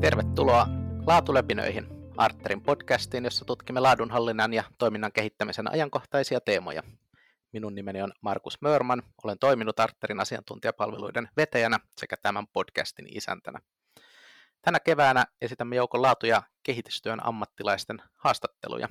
Tervetuloa 0.00 0.66
Laatulepinöihin, 1.06 1.86
Arterin 2.16 2.62
podcastiin, 2.62 3.24
jossa 3.24 3.44
tutkimme 3.44 3.80
laadunhallinnan 3.80 4.52
ja 4.52 4.64
toiminnan 4.78 5.12
kehittämisen 5.12 5.72
ajankohtaisia 5.72 6.40
teemoja. 6.40 6.82
Minun 7.52 7.74
nimeni 7.74 8.02
on 8.02 8.12
Markus 8.20 8.60
Mörman, 8.60 9.02
olen 9.24 9.38
toiminut 9.38 9.80
Arterin 9.80 10.20
asiantuntijapalveluiden 10.20 11.28
vetäjänä 11.36 11.78
sekä 11.96 12.16
tämän 12.16 12.46
podcastin 12.46 13.16
isäntänä. 13.16 13.58
Tänä 14.62 14.80
keväänä 14.80 15.24
esitämme 15.40 15.76
joukon 15.76 16.02
laatu- 16.02 16.26
ja 16.26 16.42
kehitystyön 16.62 17.26
ammattilaisten 17.26 18.02
haastatteluja. 18.14 18.88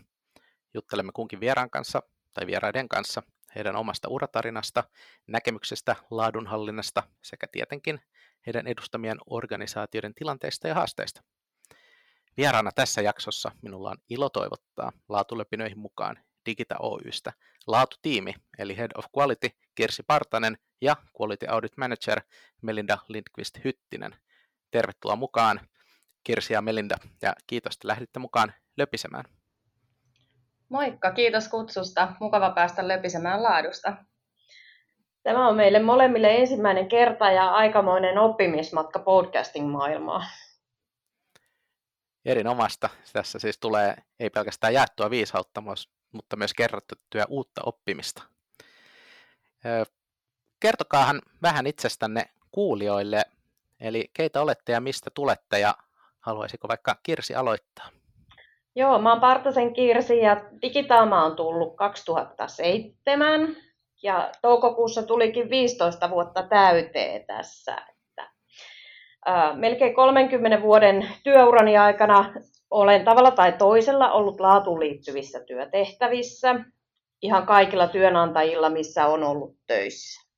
Juttelemme 0.74 1.12
kunkin 1.12 1.40
vieraan 1.40 1.70
kanssa 1.70 2.04
tai 2.34 2.48
vieraiden 2.48 2.90
kanssa 2.90 3.24
heidän 3.56 3.76
omasta 3.76 4.10
uratarinasta, 4.10 4.84
näkemyksestä 5.28 5.96
laadunhallinnasta 6.12 7.04
sekä 7.22 7.48
tietenkin 7.52 8.02
heidän 8.46 8.68
edustamien 8.68 9.18
organisaatioiden 9.26 10.14
tilanteista 10.16 10.68
ja 10.68 10.76
haasteista. 10.76 11.24
Vieraana 12.38 12.72
tässä 12.76 13.02
jaksossa 13.02 13.52
minulla 13.62 13.90
on 13.90 13.98
ilo 14.10 14.30
toivottaa 14.30 14.92
laatulepinöihin 15.10 15.80
mukaan 15.80 16.20
Digita 16.46 16.76
Oystä 16.80 17.34
laatutiimi, 17.68 18.34
eli 18.58 18.78
Head 18.78 18.92
of 18.98 19.06
Quality 19.18 19.50
Kirsi 19.76 20.04
Partanen 20.04 20.58
ja 20.82 20.96
Quality 21.22 21.48
Audit 21.48 21.78
Manager 21.78 22.22
Melinda 22.62 22.98
Lindqvist 23.08 23.64
Hyttinen. 23.64 24.16
Tervetuloa 24.72 25.16
mukaan 25.16 25.60
Kirsi 26.24 26.54
ja 26.54 26.62
Melinda 26.62 26.96
ja 27.22 27.34
kiitos, 27.48 27.76
että 27.76 27.88
lähditte 27.88 28.20
mukaan 28.20 28.54
löpisemään. 28.78 29.26
Moikka, 30.70 31.12
kiitos 31.12 31.48
kutsusta. 31.48 32.14
Mukava 32.20 32.50
päästä 32.50 32.88
löpisemään 32.88 33.44
laadusta. 33.44 34.06
Tämä 35.30 35.48
on 35.48 35.56
meille 35.56 35.80
molemmille 35.80 36.36
ensimmäinen 36.36 36.88
kerta 36.88 37.32
ja 37.32 37.52
aikamoinen 37.52 38.18
oppimismatka 38.18 39.00
podcasting-maailmaa. 39.00 40.24
Erinomaista. 42.26 42.90
Tässä 43.14 43.40
siis 43.40 43.60
tulee 43.60 43.96
ei 44.20 44.30
pelkästään 44.30 44.74
jaettua 44.74 45.10
viisautta, 45.10 45.64
mutta 46.12 46.36
myös 46.36 46.54
kerrottuja 46.54 47.26
uutta 47.30 47.62
oppimista. 47.66 48.24
Kertokaahan 50.60 51.22
vähän 51.42 51.68
itsestänne 51.68 52.26
kuulijoille, 52.52 53.22
eli 53.80 54.10
keitä 54.14 54.42
olette 54.42 54.72
ja 54.72 54.82
mistä 54.82 55.10
tulette 55.14 55.60
ja 55.60 55.76
haluaisiko 56.20 56.68
vaikka 56.68 56.96
Kirsi 57.04 57.36
aloittaa? 57.36 57.90
Joo, 58.76 59.00
mä 59.00 59.12
oon 59.12 59.22
Partasen 59.22 59.74
Kirsi 59.74 60.18
ja 60.18 60.46
Digitaama 60.62 61.26
on 61.26 61.36
tullut 61.36 61.76
2007 61.76 63.69
ja 64.04 64.32
toukokuussa 64.42 65.04
tulikin 65.04 65.50
15 65.50 66.10
vuotta 66.10 66.44
täyteen 66.44 67.26
tässä. 67.26 67.76
Että, 67.90 68.32
ää, 69.26 69.54
melkein 69.54 69.94
30 69.94 70.62
vuoden 70.62 71.10
työurani 71.24 71.78
aikana 71.78 72.34
olen 72.70 73.06
tavalla 73.06 73.32
tai 73.32 73.52
toisella 73.52 74.12
ollut 74.12 74.40
laatuun 74.40 74.80
liittyvissä 74.80 75.40
työtehtävissä 75.40 76.56
ihan 77.22 77.46
kaikilla 77.46 77.88
työnantajilla, 77.88 78.70
missä 78.70 79.06
on 79.06 79.24
ollut 79.24 79.56
töissä. 79.68 80.29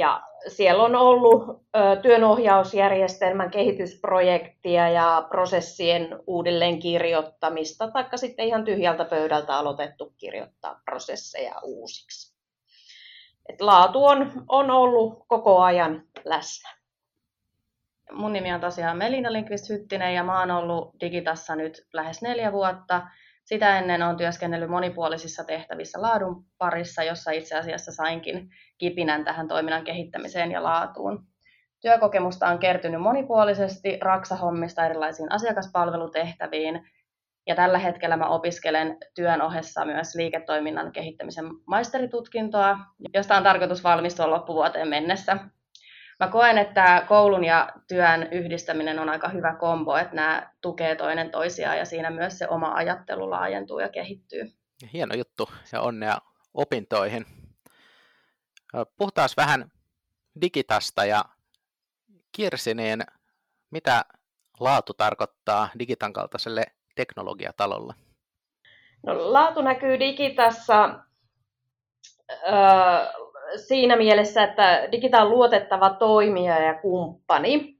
Ja 0.00 0.22
siellä 0.48 0.82
on 0.82 0.96
ollut 0.96 1.44
työnohjausjärjestelmän 2.02 3.50
kehitysprojektia 3.50 4.88
ja 4.88 5.26
prosessien 5.28 6.08
uudelleenkirjoittamista, 6.26 7.90
taikka 7.90 8.16
sitten 8.16 8.46
ihan 8.46 8.64
tyhjältä 8.64 9.04
pöydältä 9.04 9.56
aloitettu 9.56 10.14
kirjoittaa 10.18 10.80
prosesseja 10.84 11.54
uusiksi. 11.62 12.34
Et 13.48 13.60
laatu 13.60 14.04
on, 14.04 14.32
on 14.48 14.70
ollut 14.70 15.24
koko 15.28 15.60
ajan 15.60 16.02
läsnä. 16.24 16.70
Mun 18.12 18.32
nimi 18.32 18.52
on 18.52 18.60
tosiaan 18.60 18.96
Melina 18.96 19.32
Linkvist 19.32 19.68
Hyttinen 19.68 20.14
ja 20.14 20.24
mä 20.24 20.40
oon 20.40 20.50
ollut 20.50 21.00
Digitassa 21.00 21.56
nyt 21.56 21.86
lähes 21.92 22.22
neljä 22.22 22.52
vuotta. 22.52 23.02
Sitä 23.50 23.78
ennen 23.78 24.02
olen 24.02 24.16
työskennellyt 24.16 24.70
monipuolisissa 24.70 25.44
tehtävissä 25.44 26.02
laadun 26.02 26.44
parissa, 26.58 27.02
jossa 27.02 27.30
itse 27.30 27.56
asiassa 27.58 27.92
sainkin 27.92 28.50
kipinän 28.78 29.24
tähän 29.24 29.48
toiminnan 29.48 29.84
kehittämiseen 29.84 30.50
ja 30.50 30.62
laatuun. 30.62 31.26
Työkokemusta 31.80 32.46
on 32.48 32.58
kertynyt 32.58 33.00
monipuolisesti 33.00 33.98
raksahommista 34.00 34.86
erilaisiin 34.86 35.32
asiakaspalvelutehtäviin, 35.32 36.88
ja 37.46 37.54
tällä 37.54 37.78
hetkellä 37.78 38.16
mä 38.16 38.26
opiskelen 38.26 38.96
työn 39.14 39.42
ohessa 39.42 39.84
myös 39.84 40.14
liiketoiminnan 40.14 40.92
kehittämisen 40.92 41.46
maisteritutkintoa, 41.66 42.78
josta 43.14 43.36
on 43.36 43.42
tarkoitus 43.42 43.84
valmistua 43.84 44.30
loppuvuoteen 44.30 44.88
mennessä. 44.88 45.36
Mä 46.20 46.28
koen, 46.28 46.58
että 46.58 47.04
koulun 47.08 47.44
ja 47.44 47.72
työn 47.88 48.28
yhdistäminen 48.32 48.98
on 48.98 49.08
aika 49.08 49.28
hyvä 49.28 49.54
kombo, 49.54 49.96
että 49.96 50.14
nämä 50.14 50.52
tukee 50.60 50.96
toinen 50.96 51.30
toisiaan 51.30 51.78
ja 51.78 51.84
siinä 51.84 52.10
myös 52.10 52.38
se 52.38 52.48
oma 52.48 52.74
ajattelu 52.74 53.30
laajentuu 53.30 53.78
ja 53.78 53.88
kehittyy. 53.88 54.52
Hieno 54.92 55.14
juttu 55.14 55.50
ja 55.72 55.80
onnea 55.80 56.18
opintoihin. 56.54 57.26
Puhutaan 58.96 59.28
vähän 59.36 59.70
digitasta 60.40 61.04
ja 61.04 61.24
Kirsi, 62.32 62.74
niin 62.74 63.00
mitä 63.70 64.04
laatu 64.60 64.94
tarkoittaa 64.94 65.68
digitan 65.78 66.12
kaltaiselle 66.12 66.64
teknologiatalolle? 66.94 67.94
No, 69.06 69.32
laatu 69.32 69.62
näkyy 69.62 70.00
digitassa 70.00 70.84
ö, 72.30 73.20
siinä 73.56 73.96
mielessä, 73.96 74.42
että 74.42 74.88
digita 74.92 75.22
on 75.22 75.30
luotettava 75.30 75.90
toimija 75.90 76.62
ja 76.62 76.74
kumppani. 76.74 77.76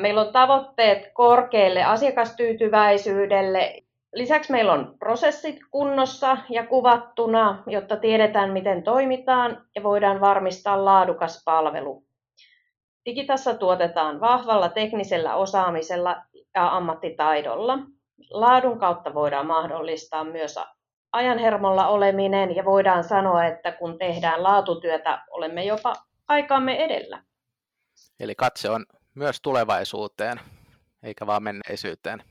Meillä 0.00 0.20
on 0.20 0.32
tavoitteet 0.32 1.10
korkealle 1.14 1.84
asiakastyytyväisyydelle. 1.84 3.82
Lisäksi 4.14 4.52
meillä 4.52 4.72
on 4.72 4.94
prosessit 4.98 5.56
kunnossa 5.70 6.38
ja 6.50 6.66
kuvattuna, 6.66 7.62
jotta 7.66 7.96
tiedetään, 7.96 8.50
miten 8.50 8.82
toimitaan 8.82 9.66
ja 9.74 9.82
voidaan 9.82 10.20
varmistaa 10.20 10.84
laadukas 10.84 11.42
palvelu. 11.44 12.04
Digitassa 13.06 13.54
tuotetaan 13.54 14.20
vahvalla 14.20 14.68
teknisellä 14.68 15.34
osaamisella 15.34 16.16
ja 16.54 16.76
ammattitaidolla. 16.76 17.78
Laadun 18.30 18.78
kautta 18.78 19.14
voidaan 19.14 19.46
mahdollistaa 19.46 20.24
myös 20.24 20.58
ajanhermolla 21.12 21.88
oleminen 21.88 22.56
ja 22.56 22.64
voidaan 22.64 23.04
sanoa, 23.04 23.44
että 23.44 23.72
kun 23.72 23.98
tehdään 23.98 24.42
laatutyötä, 24.42 25.22
olemme 25.30 25.64
jopa 25.64 25.94
aikaamme 26.28 26.84
edellä. 26.84 27.22
Eli 28.20 28.34
katse 28.34 28.70
on 28.70 28.86
myös 29.14 29.40
tulevaisuuteen, 29.42 30.40
eikä 31.02 31.26
vaan 31.26 31.42
menneisyyteen. 31.42 32.22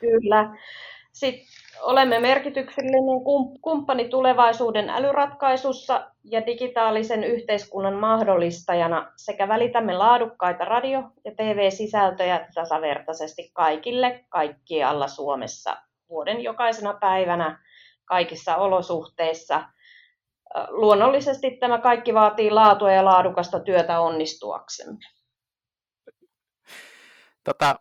Kyllä. 0.00 0.56
Sitten 1.12 1.46
olemme 1.80 2.18
merkityksellinen 2.18 3.24
kumppani 3.60 4.08
tulevaisuuden 4.08 4.90
älyratkaisussa 4.90 6.10
ja 6.24 6.46
digitaalisen 6.46 7.24
yhteiskunnan 7.24 7.94
mahdollistajana 7.94 9.12
sekä 9.16 9.48
välitämme 9.48 9.94
laadukkaita 9.94 10.64
radio- 10.64 11.10
ja 11.24 11.32
TV-sisältöjä 11.36 12.48
tasavertaisesti 12.54 13.50
kaikille 13.52 14.24
kaikkialla 14.28 15.08
Suomessa 15.08 15.76
vuoden 16.08 16.40
jokaisena 16.40 16.94
päivänä 17.00 17.65
kaikissa 18.06 18.56
olosuhteissa. 18.56 19.68
Luonnollisesti 20.68 21.50
tämä 21.50 21.78
kaikki 21.78 22.14
vaatii 22.14 22.50
laatua 22.50 22.92
ja 22.92 23.04
laadukasta 23.04 23.60
työtä 23.60 24.00
onnistuaksemme. 24.00 24.98
Tota, 27.44 27.78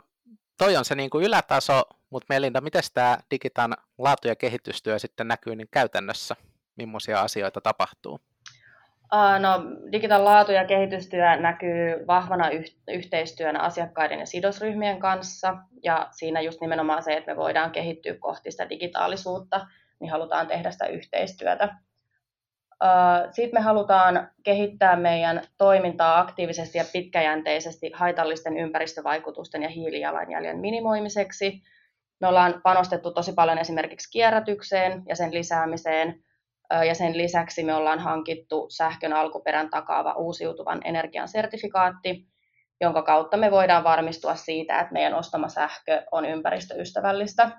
toi 0.57 0.77
on 0.77 0.85
se 0.85 0.95
niin 0.95 1.09
kuin 1.09 1.25
ylätaso, 1.25 1.83
mutta 2.09 2.25
Melinda, 2.29 2.61
miten 2.61 2.83
tämä 2.93 3.17
digitan 3.31 3.73
laatu- 3.97 4.27
ja 4.27 4.35
kehitystyö 4.35 4.99
sitten 4.99 5.27
näkyy 5.27 5.55
niin 5.55 5.67
käytännössä? 5.71 6.35
Millaisia 6.75 7.21
asioita 7.21 7.61
tapahtuu? 7.61 8.19
No, 9.39 9.49
digitan 9.91 10.25
laatu- 10.25 10.51
ja 10.51 10.65
kehitystyö 10.65 11.35
näkyy 11.35 12.07
vahvana 12.07 12.49
yhteistyönä 12.87 13.59
asiakkaiden 13.59 14.19
ja 14.19 14.25
sidosryhmien 14.25 14.99
kanssa. 14.99 15.57
Ja 15.83 16.07
siinä 16.11 16.41
just 16.41 16.61
nimenomaan 16.61 17.03
se, 17.03 17.13
että 17.13 17.31
me 17.31 17.37
voidaan 17.37 17.71
kehittyä 17.71 18.15
kohti 18.19 18.51
sitä 18.51 18.69
digitaalisuutta, 18.69 19.67
niin 19.99 20.11
halutaan 20.11 20.47
tehdä 20.47 20.71
sitä 20.71 20.85
yhteistyötä. 20.85 21.75
Sitten 23.31 23.59
me 23.59 23.63
halutaan 23.63 24.29
kehittää 24.43 24.95
meidän 24.95 25.41
toimintaa 25.57 26.19
aktiivisesti 26.19 26.77
ja 26.77 26.85
pitkäjänteisesti 26.93 27.91
haitallisten 27.93 28.57
ympäristövaikutusten 28.57 29.63
ja 29.63 29.69
hiilijalanjäljen 29.69 30.59
minimoimiseksi. 30.59 31.61
Me 32.21 32.27
ollaan 32.27 32.61
panostettu 32.63 33.11
tosi 33.11 33.33
paljon 33.33 33.57
esimerkiksi 33.57 34.11
kierrätykseen 34.11 35.03
ja 35.07 35.15
sen 35.15 35.33
lisäämiseen, 35.33 36.23
ja 36.87 36.95
sen 36.95 37.17
lisäksi 37.17 37.63
me 37.63 37.73
ollaan 37.73 37.99
hankittu 37.99 38.67
sähkön 38.69 39.13
alkuperän 39.13 39.69
takaava 39.69 40.13
uusiutuvan 40.13 40.81
energian 40.83 41.27
sertifikaatti, 41.27 42.27
jonka 42.81 43.01
kautta 43.01 43.37
me 43.37 43.51
voidaan 43.51 43.83
varmistua 43.83 44.35
siitä, 44.35 44.79
että 44.79 44.93
meidän 44.93 45.13
ostama 45.13 45.49
sähkö 45.49 46.03
on 46.11 46.25
ympäristöystävällistä. 46.25 47.51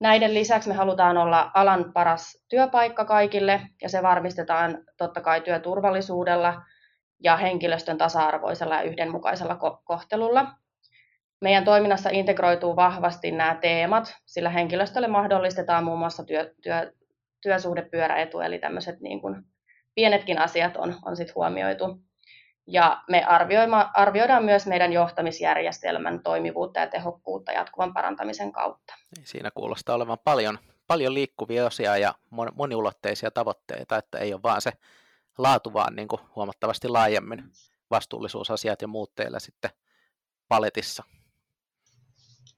Näiden 0.00 0.34
lisäksi 0.34 0.68
me 0.68 0.74
halutaan 0.74 1.16
olla 1.16 1.50
alan 1.54 1.92
paras 1.92 2.44
työpaikka 2.48 3.04
kaikille 3.04 3.60
ja 3.82 3.88
se 3.88 4.02
varmistetaan 4.02 4.78
totta 4.96 5.20
kai 5.20 5.40
työturvallisuudella 5.40 6.62
ja 7.22 7.36
henkilöstön 7.36 7.98
tasa-arvoisella 7.98 8.74
ja 8.74 8.82
yhdenmukaisella 8.82 9.58
kohtelulla. 9.84 10.46
Meidän 11.40 11.64
toiminnassa 11.64 12.10
integroituu 12.10 12.76
vahvasti 12.76 13.30
nämä 13.30 13.58
teemat, 13.60 14.16
sillä 14.26 14.50
henkilöstölle 14.50 15.08
mahdollistetaan 15.08 15.84
muun 15.84 15.98
muassa 15.98 16.24
työ, 16.24 16.54
työ, 16.62 16.92
työsuhdepyöräetu, 17.40 18.40
eli 18.40 18.58
tämmöiset 18.58 19.00
niin 19.00 19.20
kuin 19.20 19.42
pienetkin 19.94 20.38
asiat 20.38 20.76
on, 20.76 20.94
on 21.04 21.16
sit 21.16 21.34
huomioitu. 21.34 22.00
Ja 22.66 23.02
me 23.08 23.24
arvioidaan 23.94 24.44
myös 24.44 24.66
meidän 24.66 24.92
johtamisjärjestelmän 24.92 26.22
toimivuutta 26.22 26.80
ja 26.80 26.86
tehokkuutta 26.86 27.52
jatkuvan 27.52 27.94
parantamisen 27.94 28.52
kautta. 28.52 28.94
Siinä 29.24 29.50
kuulostaa 29.50 29.94
olevan 29.94 30.18
paljon, 30.24 30.58
paljon 30.86 31.14
liikkuvia 31.14 31.66
osia 31.66 31.96
ja 31.96 32.14
moniulotteisia 32.54 33.30
tavoitteita, 33.30 33.96
että 33.96 34.18
ei 34.18 34.32
ole 34.34 34.42
vaan 34.42 34.60
se 34.60 34.72
laatu, 35.38 35.72
vaan 35.72 35.96
niin 35.96 36.08
kuin 36.08 36.20
huomattavasti 36.36 36.88
laajemmin 36.88 37.44
vastuullisuusasiat 37.90 38.82
ja 38.82 38.88
muut 38.88 39.14
teillä 39.14 39.40
sitten 39.40 39.70
paletissa. 40.48 41.04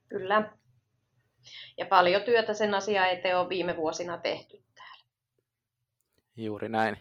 Kyllä. 0.07 0.51
Ja 1.77 1.85
paljon 1.85 2.21
työtä 2.21 2.53
sen 2.53 2.73
asian 2.73 3.09
eteen 3.09 3.37
on 3.37 3.49
viime 3.49 3.75
vuosina 3.75 4.17
tehty 4.17 4.63
täällä. 4.75 5.03
Juuri 6.35 6.69
näin. 6.69 6.97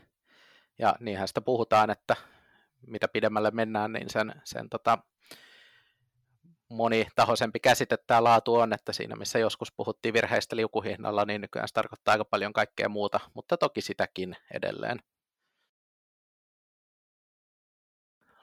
Ja 0.78 0.96
niinhän 1.00 1.28
sitä 1.28 1.40
puhutaan, 1.40 1.90
että 1.90 2.16
mitä 2.86 3.08
pidemmälle 3.08 3.50
mennään, 3.50 3.92
niin 3.92 4.10
sen, 4.10 4.42
sen 4.44 4.68
tota, 4.68 4.98
monitahoisempi 6.68 7.60
käsite 7.60 7.96
tämä 7.96 8.24
laatu 8.24 8.54
on, 8.54 8.72
että 8.72 8.92
siinä 8.92 9.16
missä 9.16 9.38
joskus 9.38 9.72
puhuttiin 9.72 10.14
virheistä 10.14 10.56
liukuhihnalla, 10.56 11.24
niin 11.24 11.40
nykyään 11.40 11.68
se 11.68 11.74
tarkoittaa 11.74 12.12
aika 12.12 12.24
paljon 12.24 12.52
kaikkea 12.52 12.88
muuta, 12.88 13.20
mutta 13.34 13.56
toki 13.56 13.80
sitäkin 13.80 14.36
edelleen. 14.54 14.98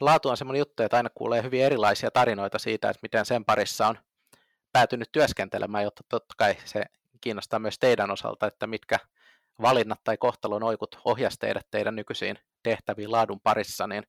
Laatu 0.01 0.29
on 0.29 0.37
semmoinen 0.37 0.59
juttu, 0.59 0.83
että 0.83 0.97
aina 0.97 1.09
kuulee 1.09 1.43
hyvin 1.43 1.63
erilaisia 1.63 2.11
tarinoita 2.11 2.59
siitä, 2.59 2.89
että 2.89 2.99
miten 3.01 3.25
sen 3.25 3.45
parissa 3.45 3.87
on 3.87 3.97
päätynyt 4.73 5.11
työskentelemään, 5.11 5.83
jotta 5.83 6.03
totta 6.09 6.35
kai 6.37 6.55
se 6.65 6.85
kiinnostaa 7.21 7.59
myös 7.59 7.79
teidän 7.79 8.11
osalta, 8.11 8.47
että 8.47 8.67
mitkä 8.67 8.99
valinnat 9.61 9.99
tai 10.03 10.17
kohtalon 10.17 10.63
oikut 10.63 10.99
ohjasi 11.05 11.39
teidät 11.39 11.67
teidän 11.71 11.95
nykyisiin 11.95 12.39
tehtäviin 12.63 13.11
laadun 13.11 13.39
parissa, 13.39 13.87
niin 13.87 14.03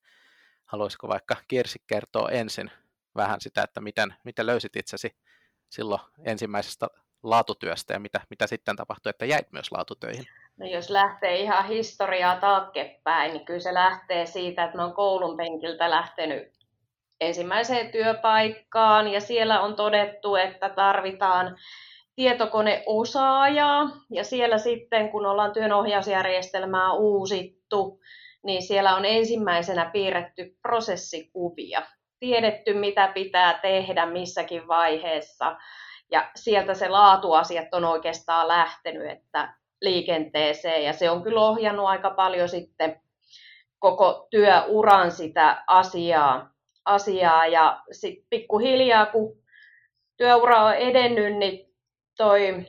haluaisiko 0.65 1.09
vaikka 1.09 1.37
Kirsi 1.49 1.79
kertoa 1.87 2.31
ensin 2.31 2.71
vähän 3.17 3.41
sitä, 3.41 3.63
että 3.63 3.81
miten, 3.81 4.15
miten 4.25 4.47
löysit 4.47 4.77
itsesi 4.77 5.17
silloin 5.69 6.01
ensimmäisestä 6.25 6.87
laatutyöstä 7.23 7.93
ja 7.93 8.01
mitä, 8.01 8.21
mitä 8.31 8.47
sitten 8.47 8.77
tapahtui, 8.77 9.11
että 9.11 9.27
jäit 9.27 9.53
myös 9.53 9.73
laatutöihin? 9.73 10.25
No 10.57 10.67
jos 10.67 10.91
lähtee 10.91 11.41
ihan 11.41 11.67
historiaa 11.67 12.41
taaksepäin, 12.41 13.33
niin 13.33 13.45
kyllä 13.45 13.61
se 13.61 13.75
lähtee 13.75 14.27
siitä, 14.27 14.65
että 14.65 14.77
mä 14.77 14.85
oon 14.85 14.95
koulun 14.95 15.37
penkiltä 15.37 15.91
lähtenyt 15.91 16.53
ensimmäiseen 17.21 17.93
työpaikkaan 17.93 19.09
ja 19.09 19.21
siellä 19.21 19.61
on 19.61 19.77
todettu, 19.77 20.37
että 20.37 20.69
tarvitaan 20.69 21.57
tietokoneosaajaa. 22.17 23.91
Ja 24.11 24.25
siellä 24.25 24.59
sitten 24.59 25.11
kun 25.11 25.27
ollaan 25.27 25.53
työnohjausjärjestelmää 25.53 26.93
uusittu, 26.93 28.01
niin 28.45 28.63
siellä 28.63 28.97
on 28.97 29.05
ensimmäisenä 29.05 29.91
piirretty 29.93 30.57
prosessikuvia, 30.63 31.83
tiedetty 32.21 32.75
mitä 32.75 33.11
pitää 33.15 33.59
tehdä 33.63 34.07
missäkin 34.07 34.69
vaiheessa. 34.69 35.57
Ja 36.11 36.31
sieltä 36.37 36.75
se 36.75 36.89
laatuasiat 36.89 37.69
on 37.73 37.85
oikeastaan 37.85 38.49
lähtenyt 38.49 39.11
että 39.11 39.55
liikenteeseen. 39.83 40.85
Ja 40.85 40.93
se 40.93 41.11
on 41.11 41.23
kyllä 41.23 41.41
ohjannut 41.41 41.87
aika 41.87 42.11
paljon 42.11 42.49
sitten 42.49 43.01
koko 43.79 44.27
työuran 44.31 45.11
sitä 45.11 45.65
asiaa, 45.67 46.51
asiaa. 46.85 47.47
Ja 47.47 47.83
sitten 47.93 48.27
pikkuhiljaa 48.31 49.07
kun 49.07 49.37
työura 50.17 50.63
on 50.65 50.75
edennyt, 50.75 51.37
niin 51.37 51.66
toi 52.17 52.67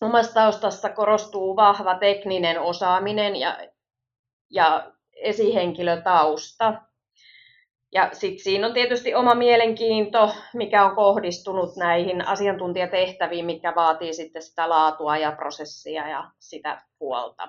omassa 0.00 0.34
taustassa 0.34 0.88
korostuu 0.88 1.56
vahva 1.56 1.98
tekninen 1.98 2.60
osaaminen 2.60 3.36
ja, 3.36 3.58
ja 4.50 4.92
esihenkilötausta. 5.16 6.82
Ja 7.92 8.10
sitten 8.12 8.44
siinä 8.44 8.66
on 8.66 8.74
tietysti 8.74 9.14
oma 9.14 9.34
mielenkiinto, 9.34 10.34
mikä 10.54 10.84
on 10.84 10.96
kohdistunut 10.96 11.76
näihin 11.76 12.28
asiantuntijatehtäviin, 12.28 13.44
mikä 13.46 13.72
vaatii 13.76 14.14
sitten 14.14 14.42
sitä 14.42 14.68
laatua 14.68 15.16
ja 15.16 15.32
prosessia 15.32 16.08
ja 16.08 16.30
sitä 16.38 16.82
puolta. 16.98 17.48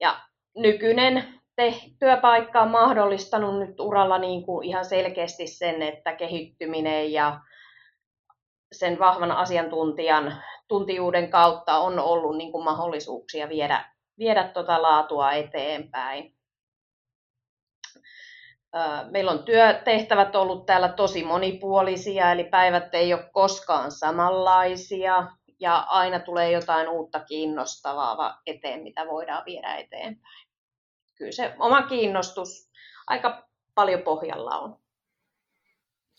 Ja 0.00 0.20
nykyinen 0.56 1.40
te, 1.56 1.74
työpaikka 1.98 2.60
on 2.60 2.70
mahdollistanut 2.70 3.58
nyt 3.58 3.80
uralla 3.80 4.18
niin 4.18 4.42
kuin 4.42 4.66
ihan 4.66 4.84
selkeästi 4.84 5.46
sen, 5.46 5.82
että 5.82 6.12
kehittyminen 6.16 7.12
ja 7.12 7.40
sen 8.72 8.98
vahvan 8.98 9.32
asiantuntijan 9.32 10.42
tuntijuuden 10.68 11.30
kautta 11.30 11.78
on 11.78 11.98
ollut 11.98 12.36
niin 12.36 12.52
kuin 12.52 12.64
mahdollisuuksia 12.64 13.48
viedä, 13.48 13.92
viedä 14.18 14.48
tuota 14.48 14.82
laatua 14.82 15.32
eteenpäin. 15.32 16.36
Meillä 19.10 19.30
on 19.30 19.44
työtehtävät 19.44 20.36
ollut 20.36 20.66
täällä 20.66 20.88
tosi 20.88 21.24
monipuolisia, 21.24 22.32
eli 22.32 22.44
päivät 22.44 22.94
ei 22.94 23.14
ole 23.14 23.30
koskaan 23.32 23.92
samanlaisia 23.92 25.26
ja 25.60 25.76
aina 25.78 26.20
tulee 26.20 26.50
jotain 26.50 26.88
uutta 26.88 27.20
kiinnostavaa 27.20 28.40
eteen, 28.46 28.82
mitä 28.82 29.06
voidaan 29.06 29.42
viedä 29.46 29.76
eteenpäin. 29.76 30.44
Kyllä 31.14 31.32
se 31.32 31.54
oma 31.58 31.82
kiinnostus 31.82 32.70
aika 33.06 33.48
paljon 33.74 34.02
pohjalla 34.02 34.58
on. 34.58 34.76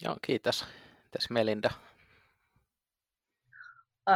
Joo, 0.02 0.16
kiitos. 0.26 0.66
Tässä 1.12 1.34
Melinda. 1.34 1.70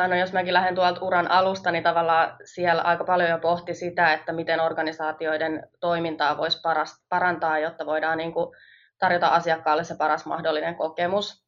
No 0.07 0.15
jos 0.15 0.33
mäkin 0.33 0.53
lähden 0.53 0.75
tuolta 0.75 1.01
uran 1.01 1.31
alusta, 1.31 1.71
niin 1.71 1.83
tavallaan 1.83 2.37
siellä 2.43 2.81
aika 2.81 3.03
paljon 3.03 3.29
jo 3.29 3.37
pohti 3.37 3.73
sitä, 3.73 4.13
että 4.13 4.33
miten 4.33 4.59
organisaatioiden 4.59 5.67
toimintaa 5.79 6.37
voisi 6.37 6.61
parantaa, 7.09 7.59
jotta 7.59 7.85
voidaan 7.85 8.17
niin 8.17 8.33
kuin 8.33 8.55
tarjota 8.99 9.27
asiakkaalle 9.27 9.83
se 9.83 9.95
paras 9.95 10.25
mahdollinen 10.25 10.75
kokemus. 10.75 11.45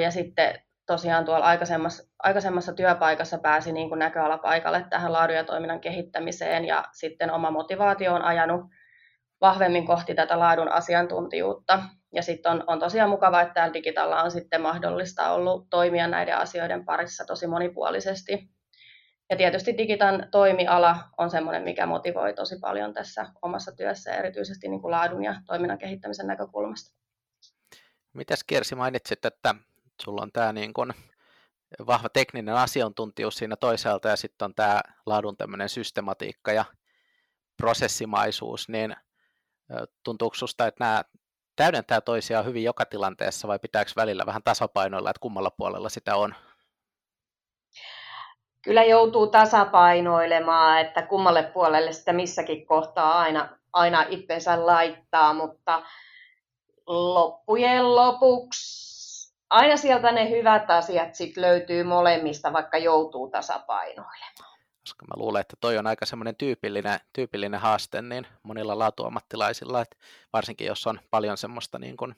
Ja 0.00 0.10
sitten 0.10 0.62
tosiaan 0.86 1.24
tuolla 1.24 1.44
aikaisemmassa, 1.44 2.02
aikaisemmassa 2.18 2.72
työpaikassa 2.72 3.38
pääsi 3.38 3.72
niin 3.72 3.88
kuin 3.88 3.98
näköalapaikalle 3.98 4.86
tähän 4.90 5.12
laadun 5.12 5.36
ja 5.36 5.44
toiminnan 5.44 5.80
kehittämiseen 5.80 6.64
ja 6.64 6.84
sitten 6.92 7.30
oma 7.30 7.50
motivaatio 7.50 8.14
on 8.14 8.22
ajanut 8.22 8.60
vahvemmin 9.40 9.86
kohti 9.86 10.14
tätä 10.14 10.38
laadun 10.38 10.68
asiantuntijuutta. 10.68 11.82
Ja 12.14 12.22
sitten 12.22 12.52
on, 12.52 12.64
on 12.66 12.80
tosiaan 12.80 13.10
mukava, 13.10 13.40
että 13.40 13.54
täällä 13.54 13.74
Digitalla 13.74 14.22
on 14.22 14.30
sitten 14.30 14.62
mahdollista 14.62 15.30
ollut 15.30 15.70
toimia 15.70 16.08
näiden 16.08 16.36
asioiden 16.36 16.84
parissa 16.84 17.24
tosi 17.24 17.46
monipuolisesti. 17.46 18.50
Ja 19.30 19.36
tietysti 19.36 19.78
Digitan 19.78 20.28
toimiala 20.30 20.96
on 21.18 21.30
sellainen, 21.30 21.62
mikä 21.62 21.86
motivoi 21.86 22.34
tosi 22.34 22.58
paljon 22.60 22.94
tässä 22.94 23.26
omassa 23.42 23.72
työssä, 23.72 24.14
erityisesti 24.14 24.68
niin 24.68 24.80
kuin 24.80 24.90
laadun 24.90 25.24
ja 25.24 25.34
toiminnan 25.46 25.78
kehittämisen 25.78 26.26
näkökulmasta. 26.26 26.96
Mitäs 28.12 28.44
Kiersi 28.44 28.74
mainitsit, 28.74 29.24
että 29.24 29.54
sulla 30.02 30.22
on 30.22 30.32
tämä 30.32 30.52
niin 30.52 30.74
kuin 30.74 30.92
vahva 31.86 32.08
tekninen 32.08 32.54
asiantuntijuus 32.54 33.34
siinä 33.34 33.56
toisaalta 33.56 34.08
ja 34.08 34.16
sitten 34.16 34.44
on 34.44 34.54
tämä 34.54 34.80
laadun 35.06 35.36
tämmöinen 35.36 35.68
systematiikka 35.68 36.52
ja 36.52 36.64
prosessimaisuus, 37.56 38.68
niin 38.68 38.96
tuntuuko 40.02 40.34
susta, 40.34 40.66
että 40.66 40.84
nämä 40.84 41.04
täydentää 41.56 42.00
toisiaan 42.00 42.44
hyvin 42.44 42.64
joka 42.64 42.84
tilanteessa 42.84 43.48
vai 43.48 43.58
pitääkö 43.58 43.90
välillä 43.96 44.26
vähän 44.26 44.42
tasapainoilla, 44.42 45.10
että 45.10 45.20
kummalla 45.20 45.50
puolella 45.50 45.88
sitä 45.88 46.16
on? 46.16 46.34
Kyllä 48.62 48.84
joutuu 48.84 49.26
tasapainoilemaan, 49.26 50.80
että 50.80 51.02
kummalle 51.02 51.42
puolelle 51.42 51.92
sitä 51.92 52.12
missäkin 52.12 52.66
kohtaa 52.66 53.18
aina, 53.18 53.58
aina 53.72 54.06
itsensä 54.08 54.66
laittaa, 54.66 55.34
mutta 55.34 55.82
loppujen 56.86 57.96
lopuksi 57.96 58.92
aina 59.50 59.76
sieltä 59.76 60.12
ne 60.12 60.30
hyvät 60.30 60.70
asiat 60.70 61.14
sit 61.14 61.36
löytyy 61.36 61.82
molemmista, 61.84 62.52
vaikka 62.52 62.78
joutuu 62.78 63.30
tasapainoilemaan. 63.30 64.51
Koska 64.82 65.06
mä 65.06 65.14
luulen, 65.16 65.40
että 65.40 65.56
toi 65.60 65.78
on 65.78 65.86
aika 65.86 66.06
semmoinen 66.06 66.36
tyypillinen, 66.36 67.00
tyypillinen 67.12 67.60
haaste 67.60 68.02
niin 68.02 68.26
monilla 68.42 68.78
laatuammattilaisilla, 68.78 69.82
että 69.82 69.96
varsinkin 70.32 70.66
jos 70.66 70.86
on 70.86 71.00
paljon 71.10 71.36
semmoista 71.36 71.78
niin 71.78 71.96
kuin 71.96 72.14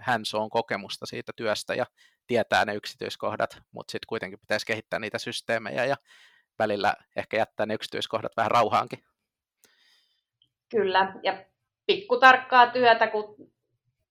hands 0.00 0.34
on 0.34 0.50
kokemusta 0.50 1.06
siitä 1.06 1.32
työstä 1.36 1.74
ja 1.74 1.86
tietää 2.26 2.64
ne 2.64 2.74
yksityiskohdat, 2.74 3.62
mutta 3.72 3.92
sitten 3.92 4.06
kuitenkin 4.08 4.40
pitäisi 4.40 4.66
kehittää 4.66 4.98
niitä 4.98 5.18
systeemejä 5.18 5.84
ja 5.84 5.96
välillä 6.58 6.94
ehkä 7.16 7.36
jättää 7.36 7.66
ne 7.66 7.74
yksityiskohdat 7.74 8.36
vähän 8.36 8.50
rauhaankin. 8.50 9.04
Kyllä, 10.68 11.14
ja 11.22 11.44
pikkutarkkaa 11.86 12.66
työtä, 12.66 13.06
kun 13.06 13.52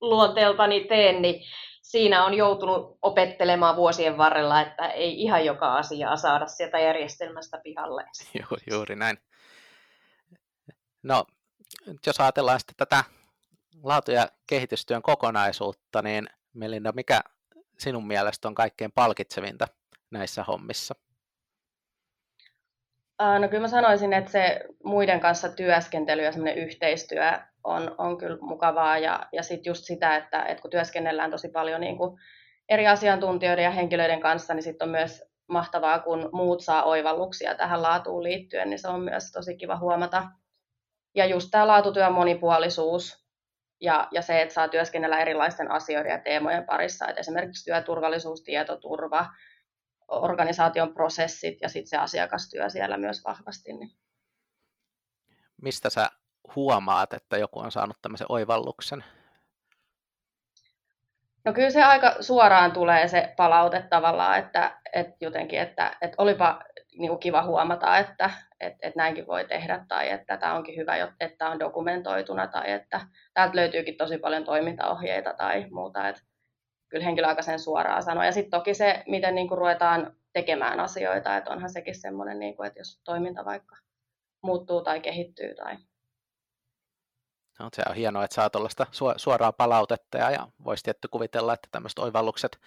luonteeltani 0.02 0.86
teen, 0.86 1.22
niin 1.22 1.44
siinä 1.82 2.26
on 2.26 2.34
joutunut 2.34 2.98
opettelemaan 3.02 3.76
vuosien 3.76 4.18
varrella, 4.18 4.62
että 4.62 4.88
ei 4.88 5.22
ihan 5.22 5.46
joka 5.46 5.76
asiaa 5.76 6.18
saada 6.18 6.48
sieltä 6.48 6.80
järjestelmästä 6.80 7.62
pihalle. 7.64 8.06
Joo, 8.40 8.60
juuri 8.72 8.96
näin. 8.96 9.18
No, 11.04 11.26
jos 12.06 12.20
ajatellaan 12.20 12.60
sitten 12.60 12.76
tätä 12.78 13.04
laatu- 13.84 14.12
ja 14.12 14.28
kehitystyön 14.48 15.02
kokonaisuutta, 15.02 16.02
niin 16.02 16.30
Melinda, 16.54 16.92
mikä 16.92 17.22
sinun 17.78 18.08
mielestä 18.08 18.48
on 18.48 18.56
kaikkein 18.56 18.92
palkitsevinta 18.92 19.68
näissä 20.12 20.44
hommissa? 20.44 20.96
No 23.20 23.48
kyllä 23.48 23.62
mä 23.62 23.68
sanoisin, 23.68 24.14
että 24.14 24.32
se 24.32 24.62
muiden 24.84 25.20
kanssa 25.20 25.50
työskentely 25.50 26.24
ja 26.24 26.32
semmoinen 26.32 26.58
yhteistyö 26.58 27.32
on, 27.64 27.96
on 27.98 28.18
kyllä 28.18 28.38
mukavaa 28.42 28.98
ja, 28.98 29.20
ja 29.32 29.44
sitten 29.44 29.70
just 29.70 29.84
sitä, 29.84 30.16
että, 30.16 30.44
että 30.44 30.62
kun 30.62 30.72
työskennellään 30.72 31.32
tosi 31.32 31.50
paljon 31.50 31.82
niin 31.82 31.98
kuin 31.98 32.20
eri 32.70 32.88
asiantuntijoiden 32.88 33.64
ja 33.64 33.72
henkilöiden 33.72 34.20
kanssa, 34.20 34.54
niin 34.54 34.64
sitten 34.64 34.86
on 34.86 34.92
myös 34.92 35.24
mahtavaa, 35.48 36.00
kun 36.00 36.30
muut 36.32 36.62
saa 36.62 36.84
oivalluksia 36.84 37.56
tähän 37.56 37.82
laatuun 37.82 38.24
liittyen, 38.24 38.70
niin 38.70 38.80
se 38.80 38.88
on 38.88 39.02
myös 39.02 39.32
tosi 39.32 39.58
kiva 39.58 39.78
huomata. 39.78 40.28
Ja 41.16 41.26
just 41.26 41.48
tämä 41.52 41.68
laatutyön 41.68 42.14
monipuolisuus 42.14 43.26
ja, 43.82 44.08
ja 44.12 44.22
se, 44.22 44.42
että 44.42 44.54
saa 44.54 44.68
työskennellä 44.68 45.20
erilaisten 45.20 45.72
asioiden 45.72 46.12
ja 46.12 46.20
teemojen 46.20 46.66
parissa, 46.66 47.08
että 47.08 47.20
esimerkiksi 47.20 47.66
työturvallisuus, 47.66 48.44
tietoturva, 48.44 49.26
organisaation 50.10 50.94
prosessit 50.94 51.58
ja 51.62 51.70
sitten 51.70 51.90
se 51.90 51.98
asiakastyö 51.98 52.70
siellä 52.70 52.98
myös 52.98 53.24
vahvasti. 53.24 53.74
Niin. 53.74 53.92
Mistä 55.62 55.90
sä 55.90 56.10
huomaat, 56.56 57.14
että 57.14 57.38
joku 57.38 57.60
on 57.60 57.72
saanut 57.72 57.98
tämmöisen 58.02 58.28
oivalluksen? 58.30 59.04
No 61.46 61.54
kyllä 61.54 61.70
se 61.70 61.84
aika 61.84 62.16
suoraan 62.20 62.72
tulee 62.72 63.08
se 63.08 63.34
palaute 63.38 63.82
tavallaan, 63.90 64.40
että, 64.40 64.80
että 64.94 65.16
jotenkin, 65.22 65.60
että, 65.60 65.98
että 66.02 66.16
olipa 66.18 66.64
niin 66.98 67.10
kuin 67.10 67.20
kiva 67.20 67.44
huomata, 67.44 67.98
että, 67.98 68.32
että, 68.60 68.88
että 68.88 68.98
näinkin 68.98 69.28
voi 69.28 69.46
tehdä 69.46 69.86
tai 69.88 70.10
että 70.10 70.38
tämä 70.38 70.56
onkin 70.56 70.76
hyvä, 70.76 70.94
että 71.20 71.50
on 71.50 71.60
dokumentoituna 71.60 72.48
tai 72.48 72.72
että 72.72 73.02
täältä 73.34 73.56
löytyykin 73.56 73.98
tosi 73.98 74.18
paljon 74.18 74.44
toimintaohjeita 74.44 75.34
tai 75.34 75.66
muuta. 75.70 76.08
Että 76.08 76.22
kyllä 76.90 77.06
henkilö 77.06 77.28
aika 77.28 77.42
sen 77.42 77.60
suoraan 77.60 78.04
sanoo. 78.04 78.24
Ja 78.24 78.32
sitten 78.32 78.60
toki 78.60 78.74
se, 78.74 79.04
miten 79.08 79.36
niin 79.36 79.48
kuin 79.48 79.58
ruvetaan 79.58 80.16
tekemään 80.34 80.80
asioita, 80.80 81.38
että 81.38 81.52
onhan 81.52 81.70
sekin 81.70 82.02
semmoinen, 82.02 82.40
niin 82.40 82.56
kuin, 82.56 82.68
että 82.68 82.80
jos 82.80 83.02
toiminta 83.04 83.46
vaikka 83.46 83.76
muuttuu 84.42 84.84
tai 84.84 85.00
kehittyy 85.00 85.56
tai 85.56 85.78
No, 87.60 87.70
se 87.74 87.84
on 87.90 87.96
hienoa, 87.96 88.24
että 88.24 88.36
saa 88.36 88.50
tuollaista 88.50 88.88
suoraa 89.18 89.52
palautetta 89.52 90.18
ja, 90.18 90.32
ja 90.32 90.48
voisi 90.64 90.84
tietty 90.84 91.08
kuvitella, 91.08 91.54
että 91.54 91.68
tämmöiset 91.72 92.00
oivallukset 92.00 92.60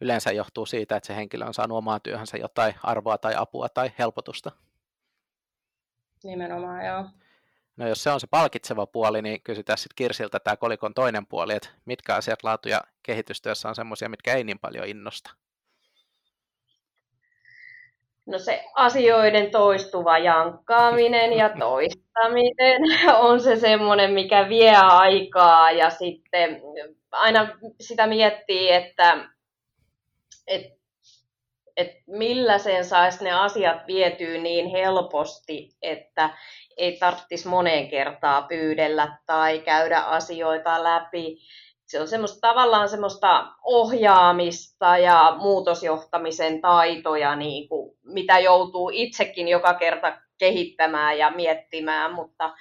yleensä 0.00 0.32
johtuu 0.32 0.66
siitä, 0.66 0.96
että 0.96 1.06
se 1.06 1.16
henkilö 1.16 1.44
on 1.44 1.54
saanut 1.54 1.78
omaan 1.78 2.00
työhönsä 2.00 2.36
jotain 2.36 2.74
arvoa 2.82 3.18
tai 3.18 3.34
apua 3.36 3.68
tai 3.68 3.90
helpotusta. 3.98 4.52
Nimenomaan, 6.24 6.86
joo. 6.86 7.04
No 7.76 7.88
jos 7.88 8.02
se 8.02 8.10
on 8.10 8.20
se 8.20 8.26
palkitseva 8.30 8.86
puoli, 8.86 9.22
niin 9.22 9.42
kysytään 9.42 9.78
sitten 9.78 9.96
Kirsiltä 9.96 10.40
tämä 10.40 10.56
kolikon 10.56 10.94
toinen 10.94 11.26
puoli, 11.26 11.54
että 11.54 11.68
mitkä 11.84 12.14
asiat 12.14 12.42
laatu- 12.42 12.68
ja 12.68 12.80
kehitystyössä 13.02 13.68
on 13.68 13.74
semmoisia, 13.74 14.08
mitkä 14.08 14.34
ei 14.34 14.44
niin 14.44 14.58
paljon 14.58 14.86
innosta? 14.86 15.30
No 18.26 18.38
se 18.38 18.64
asioiden 18.74 19.50
toistuva 19.50 20.18
jankkaaminen 20.18 21.32
ja 21.32 21.48
toistaminen 21.58 22.82
on 23.28 23.40
se 23.40 23.56
semmoinen, 23.56 24.12
mikä 24.12 24.48
vie 24.48 24.76
aikaa 24.76 25.70
ja 25.70 25.90
sitten 25.90 26.62
aina 27.12 27.48
sitä 27.80 28.06
miettii, 28.06 28.72
että, 28.72 29.28
että, 30.46 30.76
että 31.76 32.02
millä 32.06 32.58
sen 32.58 32.84
saisi 32.84 33.24
ne 33.24 33.32
asiat 33.32 33.86
vietyä 33.86 34.38
niin 34.38 34.66
helposti, 34.66 35.68
että 35.82 36.30
ei 36.76 36.96
tarvitsisi 36.96 37.48
moneen 37.48 37.88
kertaa 37.88 38.42
pyydellä 38.42 39.18
tai 39.26 39.58
käydä 39.58 40.00
asioita 40.00 40.82
läpi 40.82 41.38
se 41.86 42.00
on 42.00 42.08
semmoista, 42.08 42.48
tavallaan 42.48 42.88
semmoista 42.88 43.52
ohjaamista 43.62 44.98
ja 44.98 45.36
muutosjohtamisen 45.38 46.60
taitoja, 46.60 47.36
niin 47.36 47.68
kuin, 47.68 47.98
mitä 48.04 48.38
joutuu 48.38 48.90
itsekin 48.94 49.48
joka 49.48 49.74
kerta 49.74 50.18
kehittämään 50.38 51.18
ja 51.18 51.30
miettimään, 51.30 52.14
mutta, 52.14 52.54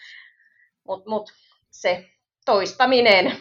mutta, 0.87 1.09
mutta 1.09 1.33
se 1.71 2.05
toistaminen. 2.45 3.37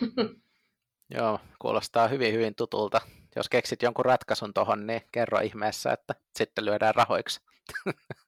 Joo, 1.16 1.40
kuulostaa 1.58 2.08
hyvin 2.08 2.32
hyvin 2.32 2.54
tutulta. 2.54 3.00
Jos 3.36 3.48
keksit 3.48 3.82
jonkun 3.82 4.04
ratkaisun 4.04 4.54
tuohon, 4.54 4.86
niin 4.86 5.02
kerro 5.12 5.40
ihmeessä, 5.40 5.92
että 5.92 6.14
sitten 6.36 6.64
lyödään 6.64 6.94
rahoiksi. 6.94 7.40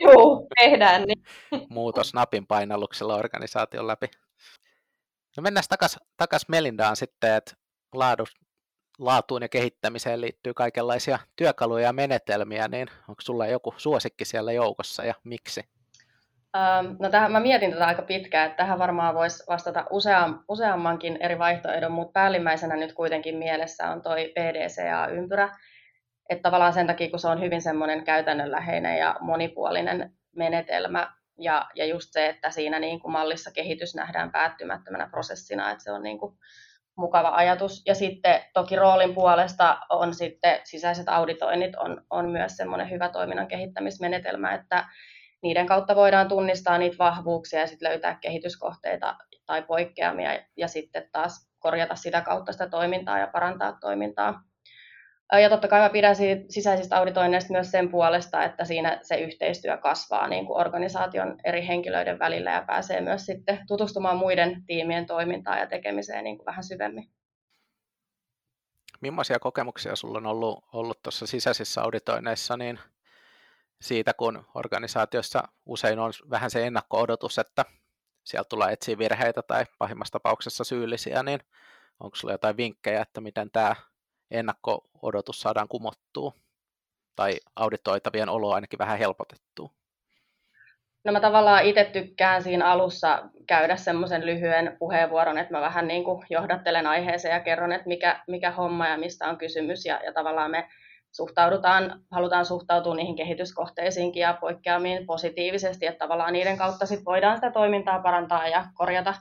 Joo, 0.00 0.46
tehdään 0.60 1.02
niin. 1.02 1.24
Muutos 1.70 2.14
napin 2.14 2.46
painalluksella 2.46 3.14
organisaation 3.14 3.86
läpi. 3.86 4.06
No 5.36 5.42
mennään 5.42 5.64
takaisin 5.68 6.00
takas 6.16 6.48
Melindaan 6.48 6.96
sitten, 6.96 7.34
että 7.34 7.52
laadu, 7.94 8.24
laatuun 8.98 9.42
ja 9.42 9.48
kehittämiseen 9.48 10.20
liittyy 10.20 10.54
kaikenlaisia 10.54 11.18
työkaluja 11.36 11.84
ja 11.84 11.92
menetelmiä, 11.92 12.68
niin 12.68 12.88
onko 13.08 13.20
sulla 13.20 13.46
joku 13.46 13.74
suosikki 13.76 14.24
siellä 14.24 14.52
joukossa 14.52 15.04
ja 15.04 15.14
miksi? 15.24 15.62
Ähm, 16.56 16.86
no 16.98 17.10
tähän, 17.10 17.32
mä 17.32 17.40
mietin 17.40 17.72
tätä 17.72 17.86
aika 17.86 18.02
pitkään, 18.02 18.46
että 18.46 18.56
tähän 18.56 18.78
varmaan 18.78 19.14
voisi 19.14 19.44
vastata 19.48 19.84
useam, 19.90 20.44
useammankin 20.48 21.18
eri 21.20 21.38
vaihtoehdon, 21.38 21.92
mutta 21.92 22.12
päällimmäisenä 22.12 22.76
nyt 22.76 22.92
kuitenkin 22.92 23.36
mielessä 23.36 23.90
on 23.90 24.02
toi 24.02 24.32
PDCA-ympyrä, 24.34 25.56
että 26.28 26.42
tavallaan 26.42 26.72
sen 26.72 26.86
takia, 26.86 27.10
kun 27.10 27.18
se 27.18 27.28
on 27.28 27.40
hyvin 27.40 27.62
semmoinen 27.62 28.04
käytännönläheinen 28.04 28.98
ja 28.98 29.16
monipuolinen 29.20 30.12
menetelmä, 30.36 31.12
ja, 31.38 31.68
ja 31.74 31.86
just 31.86 32.08
se, 32.12 32.28
että 32.28 32.50
siinä 32.50 32.78
niin 32.78 33.00
kuin 33.00 33.12
mallissa 33.12 33.50
kehitys 33.50 33.94
nähdään 33.94 34.32
päättymättömänä 34.32 35.08
prosessina, 35.10 35.70
että 35.70 35.84
se 35.84 35.92
on 35.92 36.02
niin 36.02 36.18
kuin 36.18 36.38
mukava 36.96 37.28
ajatus. 37.28 37.82
Ja 37.86 37.94
sitten 37.94 38.40
toki 38.54 38.76
roolin 38.76 39.14
puolesta 39.14 39.78
on 39.90 40.14
sitten 40.14 40.60
sisäiset 40.64 41.08
auditoinnit 41.08 41.76
on, 41.76 42.02
on 42.10 42.28
myös 42.28 42.56
semmoinen 42.56 42.90
hyvä 42.90 43.08
toiminnan 43.08 43.48
kehittämismenetelmä, 43.48 44.54
että 44.54 44.84
niiden 45.42 45.66
kautta 45.66 45.96
voidaan 45.96 46.28
tunnistaa 46.28 46.78
niitä 46.78 46.98
vahvuuksia 46.98 47.60
ja 47.60 47.66
sitten 47.66 47.88
löytää 47.88 48.18
kehityskohteita 48.20 49.16
tai 49.46 49.62
poikkeamia 49.62 50.40
ja 50.56 50.68
sitten 50.68 51.08
taas 51.12 51.50
korjata 51.58 51.94
sitä 51.94 52.20
kautta 52.20 52.52
sitä 52.52 52.68
toimintaa 52.68 53.18
ja 53.18 53.26
parantaa 53.26 53.78
toimintaa. 53.80 54.42
Ja 55.32 55.48
totta 55.48 55.68
kai 55.68 55.80
mä 55.80 55.90
pidän 55.90 56.16
siitä 56.16 56.44
sisäisistä 56.48 56.96
auditoinneista 56.96 57.52
myös 57.52 57.70
sen 57.70 57.90
puolesta, 57.90 58.44
että 58.44 58.64
siinä 58.64 58.98
se 59.02 59.16
yhteistyö 59.16 59.78
kasvaa 59.78 60.28
niin 60.28 60.46
kuin 60.46 60.60
organisaation 60.60 61.38
eri 61.44 61.66
henkilöiden 61.66 62.18
välillä 62.18 62.50
ja 62.50 62.64
pääsee 62.66 63.00
myös 63.00 63.26
sitten 63.26 63.58
tutustumaan 63.66 64.16
muiden 64.16 64.64
tiimien 64.66 65.06
toimintaan 65.06 65.58
ja 65.58 65.66
tekemiseen 65.66 66.24
niin 66.24 66.36
kuin 66.36 66.46
vähän 66.46 66.64
syvemmin. 66.64 67.10
Millaisia 69.00 69.38
kokemuksia 69.38 69.96
sulla 69.96 70.18
on 70.18 70.26
ollut, 70.26 70.64
ollut 70.72 71.02
tuossa 71.02 71.26
sisäisissä 71.26 71.82
auditoinneissa 71.82 72.56
niin 72.56 72.78
siitä, 73.80 74.14
kun 74.14 74.44
organisaatiossa 74.54 75.42
usein 75.66 75.98
on 75.98 76.12
vähän 76.30 76.50
se 76.50 76.66
ennakko-odotus, 76.66 77.38
että 77.38 77.64
sieltä 78.24 78.48
tulee 78.48 78.72
etsiä 78.72 78.98
virheitä 78.98 79.42
tai 79.42 79.64
pahimmassa 79.78 80.12
tapauksessa 80.12 80.64
syyllisiä, 80.64 81.22
niin 81.22 81.40
onko 82.00 82.16
sulla 82.16 82.34
jotain 82.34 82.56
vinkkejä, 82.56 83.02
että 83.02 83.20
miten 83.20 83.50
tämä 83.50 83.76
ennakko-odotus 84.30 85.40
saadaan 85.40 85.68
kumottua? 85.68 86.32
Tai 87.16 87.36
auditoitavien 87.56 88.28
oloa 88.28 88.54
ainakin 88.54 88.78
vähän 88.78 88.98
helpotettua? 88.98 89.70
No 91.04 91.12
mä 91.12 91.20
tavallaan 91.20 91.64
itse 91.64 91.84
tykkään 91.84 92.42
siinä 92.42 92.66
alussa 92.66 93.22
käydä 93.46 93.76
semmoisen 93.76 94.26
lyhyen 94.26 94.76
puheenvuoron, 94.78 95.38
että 95.38 95.54
mä 95.54 95.60
vähän 95.60 95.88
niin 95.88 96.04
kuin 96.04 96.26
johdattelen 96.30 96.86
aiheeseen 96.86 97.34
ja 97.34 97.40
kerron, 97.40 97.72
että 97.72 97.88
mikä, 97.88 98.22
mikä 98.28 98.50
homma 98.50 98.88
ja 98.88 98.98
mistä 98.98 99.28
on 99.28 99.38
kysymys. 99.38 99.84
Ja, 99.84 100.00
ja 100.04 100.12
tavallaan 100.12 100.50
me 100.50 100.68
suhtaudutaan, 101.12 102.00
halutaan 102.10 102.46
suhtautua 102.46 102.94
niihin 102.94 103.16
kehityskohteisiinkin 103.16 104.20
ja 104.20 104.38
poikkeamiin 104.40 105.06
positiivisesti, 105.06 105.86
että 105.86 105.98
tavallaan 105.98 106.32
niiden 106.32 106.58
kautta 106.58 106.86
sit 106.86 107.04
voidaan 107.04 107.36
sitä 107.36 107.50
toimintaa 107.50 108.02
parantaa 108.02 108.48
ja 108.48 108.64
korjata 108.74 109.14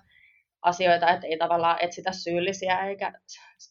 asioita, 0.61 1.09
että 1.09 1.27
ei 1.27 1.37
tavallaan 1.37 1.77
etsitä 1.81 2.11
syyllisiä 2.11 2.85
eikä 2.85 3.13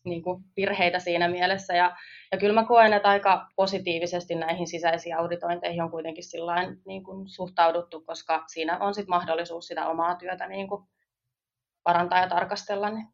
niin 0.05 0.23
kuin 0.23 0.45
virheitä 0.57 0.99
siinä 0.99 1.29
mielessä. 1.29 1.75
Ja, 1.75 1.97
ja 2.33 2.39
kyllä 2.39 2.61
mä 2.61 2.67
koen, 2.67 2.93
että 2.93 3.09
aika 3.09 3.47
positiivisesti 3.57 4.35
näihin 4.35 4.67
sisäisiin 4.67 5.17
auditointeihin 5.17 5.83
on 5.83 5.91
kuitenkin 5.91 6.25
sillain, 6.25 6.83
niin 6.87 7.05
kuin 7.05 7.29
suhtauduttu, 7.29 8.01
koska 8.01 8.45
siinä 8.47 8.79
on 8.79 8.95
sit 8.95 9.09
mahdollisuus 9.09 9.67
sitä 9.67 9.89
omaa 9.89 10.15
työtä 10.15 10.47
niin 10.47 10.69
kuin 10.69 10.85
parantaa 11.83 12.21
ja 12.21 12.29
tarkastella. 12.29 12.91
Niin. 12.91 13.07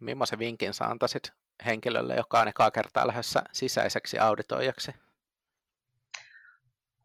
Millaisen 0.00 0.38
vinkin 0.38 0.74
sä 0.74 0.84
antaisit 0.84 1.32
henkilölle, 1.66 2.14
joka 2.14 2.40
on 2.40 2.48
ekaa 2.48 2.70
kertaa 2.70 3.06
lähdössä 3.06 3.42
sisäiseksi 3.52 4.18
auditoijaksi? 4.18 5.03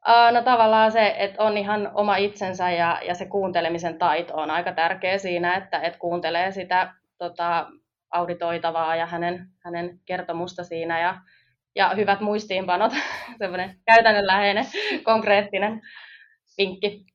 No 0.07 0.43
tavallaan 0.43 0.91
se, 0.91 1.15
että 1.17 1.43
on 1.43 1.57
ihan 1.57 1.91
oma 1.93 2.15
itsensä 2.15 2.71
ja, 2.71 2.99
ja 3.07 3.15
se 3.15 3.25
kuuntelemisen 3.25 3.97
taito 3.97 4.35
on 4.35 4.51
aika 4.51 4.71
tärkeä 4.71 5.17
siinä, 5.17 5.55
että, 5.55 5.79
että 5.79 5.99
kuuntelee 5.99 6.51
sitä 6.51 6.93
tota, 7.17 7.67
auditoitavaa 8.11 8.95
ja 8.95 9.05
hänen, 9.05 9.47
hänen 9.59 9.99
kertomusta 10.05 10.63
siinä 10.63 11.01
ja, 11.01 11.21
ja 11.75 11.93
hyvät 11.95 12.19
muistiinpanot, 12.19 12.91
semmoinen 13.39 13.79
käytännönläheinen, 13.85 14.65
konkreettinen 15.03 15.81
vinkki. 16.57 17.05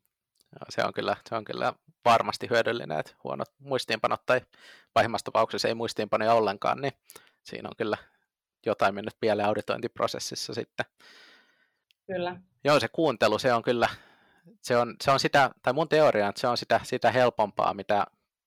Se, 0.68 0.84
on 0.84 0.92
kyllä, 0.92 1.16
se 1.28 1.34
on 1.34 1.44
kyllä 1.44 1.72
varmasti 2.04 2.50
hyödyllinen, 2.50 2.98
että 2.98 3.12
huonot 3.24 3.48
muistiinpanot 3.58 4.20
tai 4.26 4.40
pahimmassa 4.92 5.24
tapauksessa 5.24 5.68
ei 5.68 5.74
muistiinpanoja 5.74 6.34
ollenkaan, 6.34 6.80
niin 6.80 6.92
siinä 7.42 7.68
on 7.68 7.76
kyllä 7.76 7.96
jotain 8.66 8.94
mennyt 8.94 9.14
pieleen 9.20 9.48
auditointiprosessissa 9.48 10.54
sitten. 10.54 10.86
Kyllä. 12.06 12.36
Joo, 12.64 12.80
se 12.80 12.88
kuuntelu, 12.88 13.38
se 13.38 13.52
on 13.52 13.62
kyllä, 13.62 13.88
se 14.60 14.76
on, 14.76 14.96
se 15.02 15.10
on 15.10 15.20
sitä, 15.20 15.50
tai 15.62 15.72
mun 15.72 15.88
teoria, 15.88 16.28
että 16.28 16.40
se 16.40 16.46
on 16.48 16.56
sitä, 16.56 16.80
sitä 16.82 17.10
helpompaa, 17.10 17.74
mitä 17.74 18.06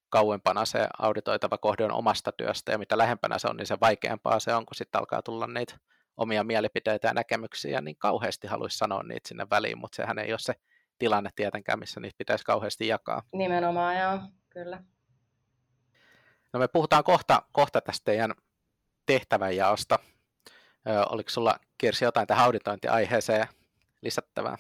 kauempana 0.10 0.66
se 0.66 0.88
auditoitava 1.00 1.58
kohde 1.58 1.84
on 1.84 1.92
omasta 1.92 2.32
työstä, 2.32 2.72
ja 2.72 2.78
mitä 2.78 2.98
lähempänä 2.98 3.40
se 3.40 3.48
on, 3.48 3.58
niin 3.58 3.68
se 3.68 3.78
vaikeampaa 3.82 4.40
se 4.40 4.54
on, 4.54 4.66
kun 4.66 4.76
sitten 4.76 5.00
alkaa 5.00 5.22
tulla 5.22 5.48
niitä 5.48 5.78
omia 6.18 6.44
mielipiteitä 6.44 7.08
ja 7.08 7.14
näkemyksiä, 7.14 7.72
ja 7.72 7.82
niin 7.82 7.96
kauheasti 7.98 8.48
haluaisi 8.48 8.78
sanoa 8.78 9.04
niitä 9.04 9.28
sinne 9.28 9.48
väliin, 9.50 9.78
mutta 9.78 9.96
sehän 9.96 10.20
ei 10.20 10.32
ole 10.32 10.40
se 10.40 10.54
tilanne 11.00 11.30
tietenkään, 11.36 11.80
missä 11.80 12.00
niitä 12.00 12.18
pitäisi 12.18 12.46
kauheasti 12.46 12.88
jakaa. 12.88 13.24
Nimenomaan, 13.34 13.98
joo, 13.98 14.20
kyllä. 14.50 14.84
No 16.54 16.60
me 16.60 16.68
puhutaan 16.68 17.04
kohta, 17.04 17.44
kohta 17.52 17.82
tästä 17.82 18.06
teidän 18.06 18.34
tehtävänjaosta. 19.06 20.00
Oliko 21.10 21.30
sulla 21.30 21.56
Kirsi 21.78 22.06
jotain 22.06 22.28
tähän 22.28 22.46
auditointiaiheeseen 22.46 23.48
lisättävää? 24.02 24.58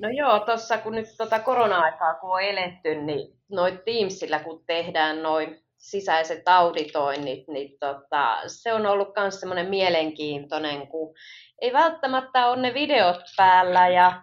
No 0.00 0.08
joo, 0.08 0.40
tuossa 0.40 0.78
kun 0.78 0.92
nyt 0.92 1.06
tota 1.18 1.38
korona-aikaa 1.40 2.14
kun 2.14 2.30
on 2.30 2.42
eletty, 2.42 2.94
niin 2.94 3.38
noin 3.48 3.80
Teamsillä 3.84 4.38
kun 4.38 4.64
tehdään 4.66 5.22
noin 5.22 5.62
sisäiset 5.76 6.48
auditoinnit, 6.48 7.48
niin 7.48 7.78
tota, 7.80 8.36
se 8.46 8.72
on 8.72 8.86
ollut 8.86 9.08
myös 9.16 9.40
semmoinen 9.40 9.68
mielenkiintoinen, 9.68 10.86
kun 10.86 11.14
ei 11.60 11.72
välttämättä 11.72 12.46
ole 12.46 12.62
ne 12.62 12.74
videot 12.74 13.20
päällä 13.36 13.88
ja, 13.88 14.22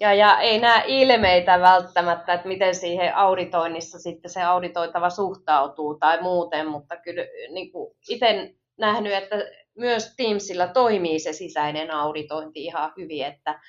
ja, 0.00 0.14
ja 0.14 0.40
ei 0.40 0.58
näe 0.58 0.84
ilmeitä 0.86 1.60
välttämättä, 1.60 2.32
että 2.32 2.48
miten 2.48 2.74
siihen 2.74 3.16
auditoinnissa 3.16 3.98
sitten 3.98 4.30
se 4.30 4.42
auditoitava 4.42 5.10
suhtautuu 5.10 5.98
tai 5.98 6.22
muuten, 6.22 6.66
mutta 6.66 6.96
kyllä 6.96 7.22
niin 7.50 7.70
itse 8.08 8.54
nähnyt, 8.78 9.12
että 9.12 9.36
myös 9.78 10.14
Teamsilla 10.16 10.66
toimii 10.66 11.18
se 11.18 11.32
sisäinen 11.32 11.90
auditointi 11.90 12.64
ihan 12.64 12.92
hyvin, 12.96 13.24
että 13.24 13.60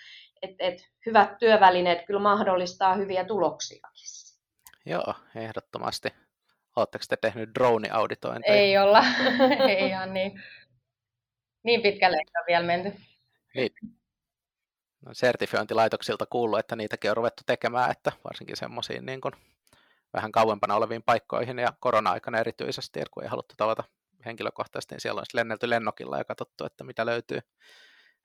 et, 0.41 0.55
et 0.59 0.89
hyvät 1.05 1.37
työvälineet 1.37 2.05
kyllä 2.05 2.19
mahdollistaa 2.19 2.95
hyviä 2.95 3.23
tuloksia. 3.23 3.87
Joo, 4.85 5.13
ehdottomasti. 5.35 6.09
Oletteko 6.75 7.05
te 7.09 7.17
tehnyt 7.17 7.49
drone-auditointeja? 7.59 8.53
Ei 8.53 8.77
olla, 8.77 9.03
ei 9.69 9.87
ihan 9.87 10.13
niin, 10.13 10.43
niin 11.63 11.81
pitkälle 11.81 12.17
ei 12.17 12.39
ole 12.39 12.45
vielä 12.47 12.65
menty. 12.65 12.93
Niin. 13.55 13.71
No, 15.05 15.13
sertifiointilaitoksilta 15.13 16.25
kuuluu, 16.25 16.55
että 16.55 16.75
niitäkin 16.75 17.11
on 17.11 17.17
ruvettu 17.17 17.43
tekemään, 17.45 17.91
että 17.91 18.11
varsinkin 18.23 18.57
semmoisiin 18.57 19.05
niin 19.05 19.21
kuin 19.21 19.33
vähän 20.13 20.31
kauempana 20.31 20.75
oleviin 20.75 21.03
paikkoihin 21.03 21.59
ja 21.59 21.73
korona-aikana 21.79 22.39
erityisesti, 22.39 22.99
kun 23.11 23.23
ei 23.23 23.29
haluttu 23.29 23.53
tavata 23.57 23.83
henkilökohtaisesti, 24.25 24.95
niin 24.95 25.01
siellä 25.01 25.19
on 25.19 25.25
lennelty 25.33 25.69
lennokilla 25.69 26.17
ja 26.17 26.23
katsottu, 26.23 26.65
että 26.65 26.83
mitä 26.83 27.05
löytyy. 27.05 27.37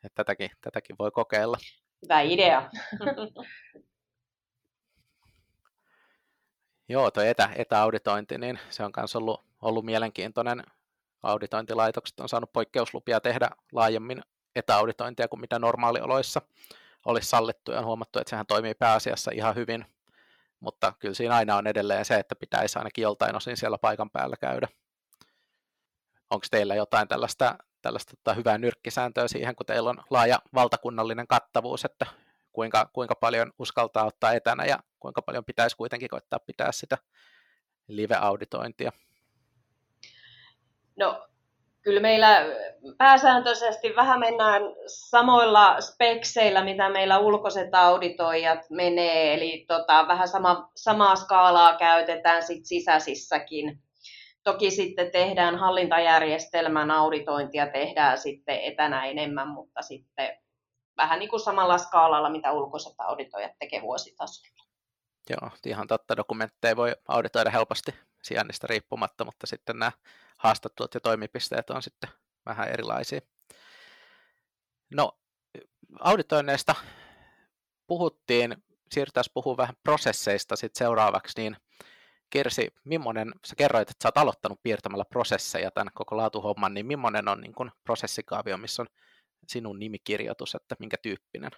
Että 0.05 0.15
tätäkin, 0.15 0.51
tätäkin 0.61 0.97
voi 0.99 1.11
kokeilla. 1.11 1.57
Hyvä 2.03 2.21
idea. 2.21 2.71
Joo, 6.89 7.11
tuo 7.11 7.23
etä, 7.23 7.51
etäauditointi, 7.57 8.39
niin 8.39 8.59
se 8.71 8.85
on 8.85 8.93
myös 8.97 9.17
ollut, 9.17 9.45
ollut 9.63 9.85
mielenkiintoinen. 9.85 10.63
Auditointilaitokset 11.23 12.21
on 12.21 12.29
saanut 12.29 12.53
poikkeuslupia 12.53 13.21
tehdä 13.21 13.51
laajemmin 13.73 14.23
etäauditointia 14.57 15.29
kuin 15.29 15.41
mitä 15.41 15.59
normaalioloissa 15.59 16.43
olisi 17.05 17.29
sallittu 17.29 17.73
ja 17.73 17.79
on 17.79 17.85
huomattu, 17.85 18.19
että 18.19 18.31
sehän 18.31 18.47
toimii 18.47 18.75
pääasiassa 18.75 19.31
ihan 19.35 19.55
hyvin, 19.55 19.87
mutta 20.61 20.93
kyllä 20.99 21.15
siinä 21.15 21.35
aina 21.35 21.57
on 21.57 21.67
edelleen 21.67 22.05
se, 22.05 22.19
että 22.19 22.37
pitäisi 22.37 22.79
ainakin 22.79 23.03
joltain 23.03 23.37
osin 23.37 23.57
siellä 23.57 23.79
paikan 23.79 24.11
päällä 24.11 24.37
käydä. 24.37 24.69
Onko 26.31 26.47
teillä 26.51 26.75
jotain 26.75 27.09
tällaista, 27.09 27.59
tällaista 27.83 28.17
tota, 28.17 28.35
hyvää 28.35 28.59
nyrkkisääntöä 28.59 29.29
siihen, 29.29 29.57
kun 29.57 29.67
teillä 29.67 29.91
on 29.91 30.03
laaja 30.11 30.39
valtakunnallinen 30.55 31.27
kattavuus, 31.27 31.85
että 31.85 32.07
kuinka, 32.53 32.91
kuinka 32.93 33.15
paljon 33.15 33.53
uskaltaa 33.59 34.05
ottaa 34.05 34.33
etänä 34.33 34.65
ja 34.65 34.79
kuinka 35.01 35.23
paljon 35.23 35.45
pitäisi 35.45 35.77
kuitenkin 35.77 36.09
koittaa 36.09 36.39
pitää 36.39 36.73
sitä 36.73 36.99
live-auditointia? 37.89 38.93
No, 40.97 41.27
kyllä 41.83 42.01
meillä 42.01 42.47
pääsääntöisesti 42.99 43.97
vähän 43.97 44.21
mennään 44.21 44.63
samoilla 44.87 45.81
spekseillä, 45.81 46.65
mitä 46.65 46.89
meillä 46.89 47.19
ulkoiset 47.19 47.75
auditoijat 47.75 48.71
menee, 48.71 49.35
eli 49.35 49.65
tota, 49.69 50.09
vähän 50.09 50.29
sama, 50.29 50.71
samaa 50.75 51.17
skaalaa 51.17 51.77
käytetään 51.77 52.43
sit 52.43 52.67
sisäisissäkin. 52.67 53.83
Toki 54.43 54.71
sitten 54.71 55.11
tehdään 55.11 55.57
hallintajärjestelmän 55.59 56.91
auditointia, 56.91 57.67
tehdään 57.67 58.19
sitten 58.19 58.61
etänä 58.61 59.07
enemmän, 59.07 59.49
mutta 59.49 59.83
sitten 59.83 60.39
vähän 60.97 61.19
niin 61.19 61.31
kuin 61.31 61.41
samalla 61.41 61.79
skaalalla, 61.79 62.31
mitä 62.31 62.53
ulkoiset 62.53 62.95
auditoijat 62.99 63.53
tekee 63.59 63.83
vuositasolla. 63.83 64.65
Joo, 65.31 65.51
ihan 65.67 65.87
totta. 65.87 66.17
Dokumentteja 66.17 66.77
voi 66.77 66.93
auditoida 67.09 67.51
helposti 67.51 67.95
sijainnista 68.23 68.67
riippumatta, 68.67 69.25
mutta 69.25 69.47
sitten 69.47 69.79
nämä 69.79 69.93
haastattelut 70.37 70.95
ja 70.95 71.01
toimipisteet 71.01 71.71
on 71.71 71.83
sitten 71.83 72.11
vähän 72.47 72.69
erilaisia. 72.69 73.21
No, 74.95 75.13
auditoinneista 76.01 76.75
puhuttiin, 77.87 78.57
siirrytään 78.91 79.25
puhua 79.35 79.57
vähän 79.57 79.75
prosesseista 79.83 80.57
sitten 80.57 80.79
seuraavaksi, 80.79 81.41
niin 81.41 81.57
Kirsi, 82.31 82.69
millainen, 82.85 83.33
sä 83.47 83.57
kerroit, 83.57 83.91
että 83.91 84.03
sä 84.03 84.09
oot 84.09 84.19
aloittanut 84.19 84.63
piirtämällä 84.63 85.05
prosesseja 85.05 85.71
tämän 85.71 85.91
koko 85.95 86.17
laatuhomman, 86.17 86.75
niin 86.75 86.87
millainen 86.87 87.29
on 87.29 87.41
niin 87.41 87.55
kun 87.55 87.71
prosessikaavio, 87.85 88.57
missä 88.57 88.83
on 88.83 88.89
sinun 89.49 89.79
nimikirjoitus, 89.79 90.55
että 90.55 90.77
minkä 90.79 90.97
tyyppinen? 91.03 91.51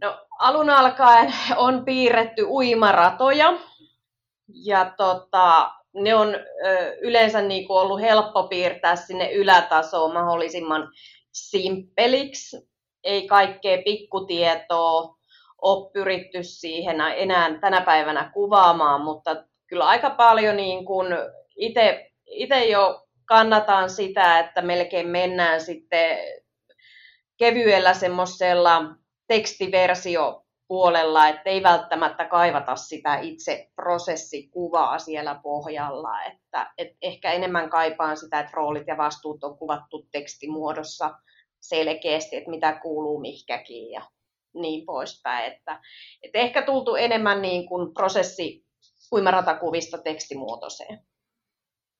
No, 0.00 0.26
alun 0.38 0.70
alkaen 0.70 1.34
on 1.56 1.84
piirretty 1.84 2.42
uimaratoja 2.42 3.58
ja 4.48 4.94
tota, 4.96 5.72
ne 5.94 6.14
on 6.14 6.28
ö, 6.66 6.96
yleensä 7.00 7.42
niin 7.42 7.66
kuin 7.66 7.78
ollut 7.78 8.00
helppo 8.00 8.48
piirtää 8.48 8.96
sinne 8.96 9.32
ylätasoon 9.32 10.12
mahdollisimman 10.12 10.92
simppeliksi. 11.32 12.68
Ei 13.04 13.26
kaikkea 13.26 13.82
pikkutietoa 13.84 15.15
ole 15.66 15.90
pyritty 15.92 16.42
siihen 16.42 17.00
enää 17.00 17.58
tänä 17.60 17.80
päivänä 17.80 18.30
kuvaamaan, 18.34 19.00
mutta 19.00 19.44
kyllä 19.66 19.86
aika 19.86 20.10
paljon 20.10 20.56
niin 20.56 20.84
kuin 20.84 21.06
itse 22.26 22.64
jo 22.64 23.06
kannatan 23.24 23.90
sitä, 23.90 24.38
että 24.38 24.62
melkein 24.62 25.08
mennään 25.08 25.60
sitten 25.60 26.18
kevyellä 27.36 27.94
semmoisella 27.94 28.82
tekstiversio 29.28 30.42
puolella, 30.68 31.28
että 31.28 31.50
ei 31.50 31.62
välttämättä 31.62 32.24
kaivata 32.24 32.76
sitä 32.76 33.18
itse 33.18 33.70
prosessikuvaa 33.74 34.98
siellä 34.98 35.40
pohjalla, 35.42 36.22
että, 36.22 36.72
että 36.78 36.96
ehkä 37.02 37.32
enemmän 37.32 37.70
kaipaan 37.70 38.16
sitä, 38.16 38.40
että 38.40 38.52
roolit 38.54 38.86
ja 38.86 38.96
vastuut 38.96 39.44
on 39.44 39.58
kuvattu 39.58 40.08
tekstimuodossa 40.12 41.14
selkeästi, 41.60 42.36
että 42.36 42.50
mitä 42.50 42.72
kuuluu 42.82 43.20
mihkäkin 43.20 43.90
ja 43.90 44.02
niin 44.60 44.86
poispäin, 44.86 45.52
että, 45.52 45.80
että 46.22 46.38
ehkä 46.38 46.62
tultu 46.62 46.94
enemmän 46.94 47.42
niin 47.42 47.68
kuin 47.68 47.94
prosessi 47.94 48.66
uimaratakuvista 49.12 49.98
tekstimuotoiseen. 49.98 51.06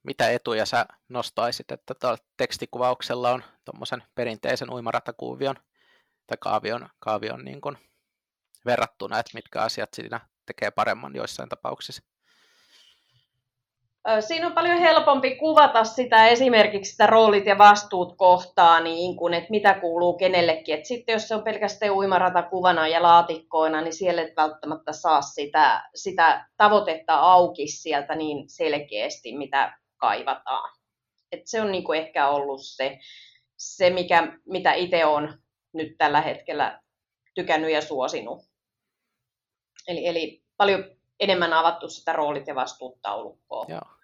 Mitä 0.02 0.30
etuja 0.30 0.66
sä 0.66 0.86
nostaisit, 1.08 1.72
että 1.72 1.94
tekstikuvauksella 2.36 3.30
on 3.30 3.44
tuommoisen 3.64 4.02
perinteisen 4.14 4.70
uimaratakuvion 4.70 5.56
tai 6.26 6.36
kaavion, 6.40 6.88
kaavion 6.98 7.44
niin 7.44 7.60
kuin 7.60 7.78
verrattuna, 8.66 9.18
että 9.18 9.30
mitkä 9.34 9.62
asiat 9.62 9.94
siinä 9.94 10.20
tekee 10.46 10.70
paremman 10.70 11.16
joissain 11.16 11.48
tapauksissa? 11.48 12.15
Siinä 14.20 14.46
on 14.46 14.52
paljon 14.52 14.78
helpompi 14.78 15.36
kuvata 15.36 15.84
sitä 15.84 16.26
esimerkiksi 16.26 16.90
sitä 16.90 17.06
roolit 17.06 17.46
ja 17.46 17.58
vastuut 17.58 18.16
kohtaa, 18.16 18.80
niin 18.80 19.16
kuin, 19.16 19.34
että 19.34 19.50
mitä 19.50 19.74
kuuluu 19.74 20.16
kenellekin. 20.18 20.74
Et 20.78 20.84
sitten 20.84 21.12
jos 21.12 21.28
se 21.28 21.34
on 21.34 21.42
pelkästään 21.42 21.92
uimarata 21.92 22.42
kuvana 22.42 22.88
ja 22.88 23.02
laatikkoina, 23.02 23.80
niin 23.80 23.92
siellä 23.92 24.22
et 24.22 24.36
välttämättä 24.36 24.92
saa 24.92 25.22
sitä, 25.22 25.88
sitä 25.94 26.48
tavoitetta 26.56 27.14
auki 27.14 27.68
sieltä 27.68 28.14
niin 28.14 28.48
selkeästi, 28.48 29.36
mitä 29.36 29.78
kaivataan. 29.96 30.70
Et 31.32 31.42
se 31.44 31.60
on 31.60 31.72
niin 31.72 31.84
kuin 31.84 31.98
ehkä 31.98 32.28
ollut 32.28 32.60
se, 32.62 32.98
se 33.56 33.90
mikä, 33.90 34.38
mitä 34.44 34.72
itse 34.72 35.04
on 35.04 35.38
nyt 35.72 35.98
tällä 35.98 36.20
hetkellä 36.20 36.80
tykännyt 37.34 37.70
ja 37.70 37.82
suosinut. 37.82 38.38
Eli, 39.88 40.06
eli 40.06 40.42
paljon 40.56 40.84
enemmän 41.20 41.52
avattu 41.52 41.88
sitä 41.88 42.12
roolit 42.12 42.46
ja 42.46 42.54
vastuut 42.54 43.02
taulukkoa. 43.02 43.64
Joo. 43.68 43.95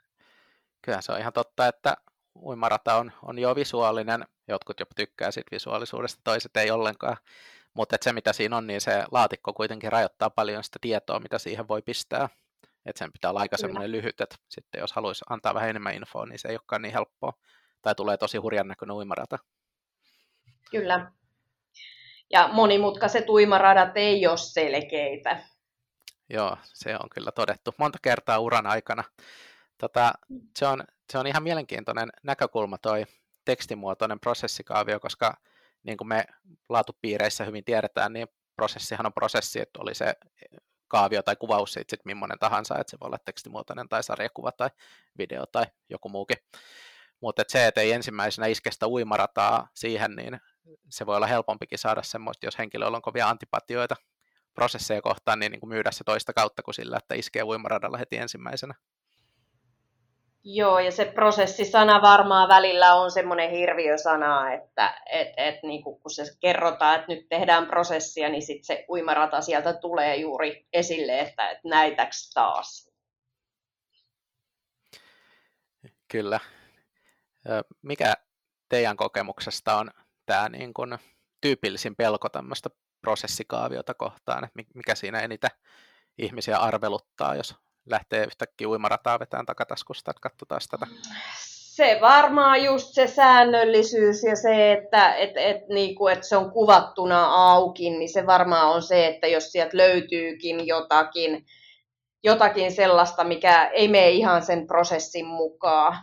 Kyllä 0.83 1.01
se 1.01 1.12
on 1.12 1.18
ihan 1.18 1.33
totta, 1.33 1.66
että 1.66 1.97
uimarata 2.42 2.95
on, 2.95 3.12
on 3.23 3.38
jo 3.38 3.55
visuaalinen. 3.55 4.27
Jotkut 4.49 4.81
jopa 4.81 4.95
tykkää 4.97 5.31
siitä 5.31 5.51
visuaalisuudesta, 5.51 6.21
toiset 6.25 6.57
ei 6.57 6.71
ollenkaan. 6.71 7.16
Mutta 7.75 7.97
se, 8.01 8.12
mitä 8.12 8.33
siinä 8.33 8.57
on, 8.57 8.66
niin 8.66 8.81
se 8.81 9.05
laatikko 9.11 9.53
kuitenkin 9.53 9.92
rajoittaa 9.92 10.31
paljon 10.31 10.64
sitä 10.64 10.79
tietoa, 10.81 11.21
mitä 11.21 11.38
siihen 11.38 11.68
voi 11.68 11.83
pistää. 11.83 12.29
Että 12.87 12.99
sen 12.99 13.12
pitää 13.12 13.31
olla 13.31 13.40
aika 13.40 13.57
semmoinen 13.57 13.92
lyhyt, 13.92 14.21
että 14.21 14.37
sitten 14.49 14.81
jos 14.81 14.92
haluaisi 14.92 15.25
antaa 15.31 15.55
vähän 15.55 15.71
enemmän 15.71 15.95
infoa, 15.95 16.27
niin 16.27 16.38
se 16.38 16.49
ei 16.49 16.55
olekaan 16.55 16.83
niin 16.83 16.92
helppoa. 16.92 17.33
Tai 17.83 17.95
tulee 17.95 18.16
tosi 18.16 18.38
hurjan 18.38 18.68
näköinen 18.68 18.97
uimarata. 18.97 19.38
Kyllä. 20.71 21.12
Ja 22.31 22.49
monimutkaiset 22.53 23.29
uimaradat 23.29 23.97
ei 23.97 24.27
ole 24.27 24.37
selkeitä. 24.37 25.42
Joo, 26.31 26.57
se 26.64 26.95
on 26.95 27.09
kyllä 27.14 27.33
todettu 27.33 27.75
monta 27.79 27.99
kertaa 28.03 28.38
uran 28.38 28.66
aikana. 28.66 29.05
Tota, 29.83 30.12
se, 30.59 30.66
on, 30.66 30.85
se 31.12 31.18
on 31.18 31.27
ihan 31.27 31.42
mielenkiintoinen 31.42 32.09
näkökulma 32.23 32.79
toi 32.79 33.05
tekstimuotoinen 33.45 34.21
prosessikaavio, 34.21 35.01
koska 35.01 35.37
niin 35.83 35.97
kuin 35.97 36.09
me 36.09 36.25
laatupiireissä 36.68 37.45
hyvin 37.45 37.64
tiedetään, 37.64 38.12
niin 38.12 38.29
prosessihan 38.57 39.07
on 39.07 39.12
prosessi, 39.12 39.61
että 39.61 39.81
oli 39.81 39.95
se 39.95 40.14
kaavio 40.88 41.23
tai 41.23 41.37
kuvaus 41.37 41.73
siitä 41.73 41.90
sitten 41.90 42.16
millainen 42.16 42.38
tahansa, 42.38 42.79
että 42.79 42.90
se 42.90 42.97
voi 43.01 43.07
olla 43.07 43.18
tekstimuotoinen 43.25 43.88
tai 43.88 44.03
sarjakuva 44.03 44.53
tai 44.53 44.71
video 45.18 45.47
tai 45.47 45.64
joku 45.88 46.09
muukin. 46.09 46.37
Mutta 47.21 47.42
et 47.42 47.51
se, 47.51 47.66
että 47.66 47.81
ei 47.81 47.92
ensimmäisenä 47.92 48.47
iskestä 48.47 48.88
uimarataa 48.88 49.68
siihen, 49.75 50.16
niin 50.16 50.40
se 50.90 51.07
voi 51.07 51.16
olla 51.16 51.27
helpompikin 51.27 51.79
saada 51.79 52.03
semmoista, 52.03 52.47
jos 52.47 52.59
henkilöllä 52.59 52.97
on 52.97 53.03
kovia 53.03 53.29
antipatioita 53.29 53.97
prosesseja 54.55 55.03
kohtaan, 55.03 55.38
niin, 55.38 55.53
niin 55.53 55.61
kuin 55.61 55.71
myydä 55.71 55.90
se 55.90 56.05
toista 56.05 56.33
kautta 56.33 56.62
kuin 56.62 56.75
sillä, 56.75 56.97
että 56.97 57.14
iskee 57.14 57.42
uimaradalla 57.42 57.99
heti 57.99 58.16
ensimmäisenä. 58.16 58.75
Joo, 60.44 60.78
ja 60.78 60.90
se 60.92 61.05
prosessisana 61.05 62.02
varmaan 62.02 62.48
välillä 62.48 62.94
on 62.94 63.11
semmoinen 63.11 63.50
hirviösana, 63.50 64.52
että 64.52 65.02
et, 65.07 65.28
et, 65.37 65.62
niin 65.62 65.83
kun 65.83 66.00
se 66.11 66.22
kerrotaan, 66.40 66.94
että 66.94 67.12
nyt 67.12 67.28
tehdään 67.28 67.66
prosessia, 67.66 68.28
niin 68.28 68.42
sitten 68.42 68.64
se 68.64 68.85
uimarata 68.88 69.40
sieltä 69.40 69.72
tulee 69.72 70.16
juuri 70.16 70.66
esille, 70.72 71.20
että, 71.20 71.50
että 71.50 71.68
näitäks 71.68 72.31
taas. 72.35 72.92
Kyllä. 76.09 76.40
Mikä 77.83 78.14
teidän 78.68 78.96
kokemuksesta 78.96 79.76
on 79.76 79.90
tämä 80.26 80.48
niin 80.48 80.74
kun 80.74 80.98
tyypillisin 81.40 81.96
pelko 81.96 82.28
tämmöistä 82.28 82.70
prosessikaaviota 83.00 83.94
kohtaan, 83.94 84.44
että 84.44 84.62
mikä 84.74 84.94
siinä 84.94 85.20
eniten 85.20 85.50
ihmisiä 86.18 86.59
arveluttaa, 86.59 87.35
jos 87.35 87.55
lähtee 87.87 88.25
yhtäkkiä 88.25 88.68
uimarataa 88.68 89.18
vetään 89.18 89.47
takataskusta, 89.47 90.11
että 90.11 90.21
katsotaan 90.21 90.61
tätä? 90.71 90.87
Se 91.75 91.99
varmaan 92.01 92.64
just 92.64 92.95
se 92.95 93.07
säännöllisyys 93.07 94.23
ja 94.23 94.37
se, 94.37 94.73
että 94.73 95.14
et, 95.14 95.37
et, 95.37 95.68
niinku, 95.68 96.09
et 96.09 96.25
se 96.25 96.37
on 96.37 96.53
kuvattuna 96.53 97.25
auki, 97.25 97.90
niin 97.90 98.12
se 98.12 98.27
varmaan 98.27 98.68
on 98.68 98.83
se, 98.83 99.07
että 99.07 99.27
jos 99.27 99.53
sieltä 99.53 99.77
löytyykin 99.77 100.66
jotakin, 100.66 101.47
jotakin 102.25 102.73
sellaista, 102.73 103.25
mikä 103.25 103.66
ei 103.66 103.88
mene 103.88 104.11
ihan 104.11 104.42
sen 104.42 104.66
prosessin 104.66 105.27
mukaan, 105.27 105.97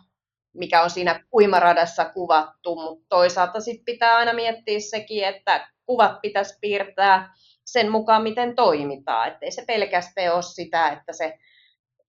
mikä 0.53 0.83
on 0.83 0.89
siinä 0.89 1.23
uimaradassa 1.33 2.05
kuvattu, 2.05 2.75
mutta 2.75 3.05
toisaalta 3.09 3.59
sitten 3.59 3.85
pitää 3.85 4.15
aina 4.15 4.33
miettiä 4.33 4.79
sekin, 4.79 5.23
että 5.23 5.69
kuvat 5.85 6.21
pitäisi 6.21 6.57
piirtää 6.61 7.33
sen 7.65 7.91
mukaan, 7.91 8.23
miten 8.23 8.55
toimitaan, 8.55 9.27
ettei 9.27 9.51
se 9.51 9.63
pelkästään 9.67 10.33
ole 10.33 10.41
sitä, 10.41 10.89
että 10.89 11.13
se 11.13 11.37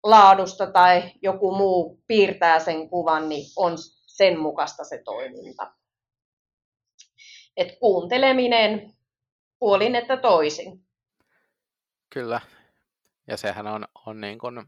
laadusta 0.05 0.67
tai 0.67 1.13
joku 1.23 1.55
muu 1.55 2.03
piirtää 2.07 2.59
sen 2.59 2.89
kuvan, 2.89 3.29
niin 3.29 3.47
on 3.57 3.73
sen 4.07 4.39
mukaista 4.39 4.85
se 4.85 5.03
toiminta. 5.05 5.73
Et 7.57 7.79
kuunteleminen 7.81 8.95
puolin 9.59 9.95
että 9.95 10.17
toisin. 10.17 10.87
Kyllä. 12.11 12.41
Ja 13.27 13.37
sehän 13.37 13.67
on, 13.67 13.85
on 14.07 14.21
niin 14.21 14.39
kuin 14.39 14.65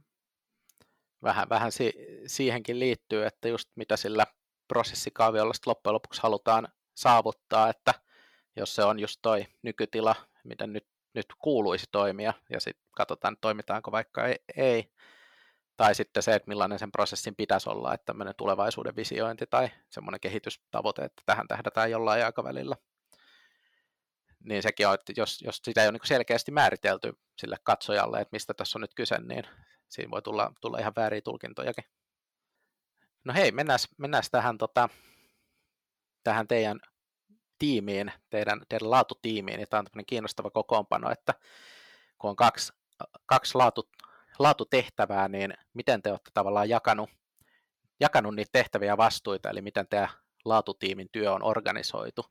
vähän, 1.23 1.49
vähän 1.49 1.73
si, 1.73 1.93
siihenkin 2.27 2.79
liittyy, 2.79 3.27
että 3.27 3.49
just 3.49 3.69
mitä 3.75 3.97
sillä 3.97 4.27
prosessikaaviolla 4.69 5.53
loppujen 5.67 5.95
lopuksi 5.95 6.23
halutaan 6.23 6.69
saavuttaa, 6.95 7.69
että 7.69 7.95
jos 8.57 8.75
se 8.75 8.85
on 8.85 9.01
just 9.01 9.19
toi 9.23 9.47
nykytila, 9.63 10.15
miten 10.45 10.73
nyt, 10.73 10.87
nyt 11.15 11.27
kuuluisi 11.39 11.87
toimia, 11.93 12.33
ja 12.51 12.61
sitten 12.61 12.87
katsotaan, 12.97 13.37
toimitaanko 13.41 13.93
vaikka 13.93 14.27
ei, 14.27 14.37
ei, 14.57 14.91
tai 15.77 15.95
sitten 15.95 16.23
se, 16.23 16.35
että 16.35 16.49
millainen 16.49 16.79
sen 16.79 16.93
prosessin 16.93 17.37
pitäisi 17.37 17.71
olla, 17.71 17.95
että 17.95 18.05
tämmöinen 18.05 18.35
tulevaisuuden 18.37 18.97
visiointi 18.97 19.47
tai 19.51 19.71
semmoinen 19.91 20.21
kehitystavoite, 20.21 21.03
että 21.03 21.23
tähän 21.27 21.49
tähdätään 21.49 21.91
jollain 21.91 22.25
aikavälillä. 22.25 22.77
Niin 24.45 24.63
sekin 24.63 24.89
on, 24.89 24.95
että 24.95 25.13
jos, 25.17 25.43
jos 25.43 25.61
sitä 25.65 25.83
ei 25.83 25.89
ole 25.89 25.93
niin 25.93 26.09
selkeästi 26.09 26.53
määritelty 26.53 27.13
sille 27.39 27.57
katsojalle, 27.63 28.21
että 28.21 28.35
mistä 28.35 28.55
tässä 28.55 28.79
on 28.79 28.81
nyt 28.81 28.95
kyse, 28.95 29.19
niin 29.19 29.45
siinä 29.89 30.11
voi 30.11 30.23
tulla, 30.23 30.53
tulla 30.61 30.79
ihan 30.79 30.93
vääriä 30.97 31.21
tulkintojakin. 31.21 31.85
No 33.25 33.35
hei, 33.35 33.53
mennään, 33.53 33.79
mennään 33.99 34.23
tähän, 34.31 34.59
tota, 34.59 34.89
tähän 36.25 36.49
teidän 36.49 36.81
tiimiin, 37.59 38.13
teidän, 38.31 38.61
teidän 38.69 38.91
laatutiimiin, 38.91 39.61
ja 39.61 39.67
tämä 39.67 39.83
on 39.97 40.05
kiinnostava 40.07 40.51
kokoonpano, 40.51 41.11
että 41.11 41.35
kun 42.19 42.31
on 42.31 42.37
kaksi, 42.37 42.73
kaksi 43.27 43.55
laatu, 43.55 43.89
laatutehtävää, 44.39 45.29
niin 45.29 45.55
miten 45.75 46.03
te 46.03 46.11
olette 46.11 46.31
tavallaan 46.35 46.69
jakanut, 46.69 47.11
jakanut 48.01 48.35
niitä 48.35 48.51
tehtäviä 48.53 48.93
ja 48.93 48.97
vastuita, 48.97 49.51
eli 49.51 49.61
miten 49.63 49.87
tämä 49.91 50.09
laatutiimin 50.45 51.09
työ 51.13 51.33
on 51.33 51.43
organisoitu? 51.43 52.27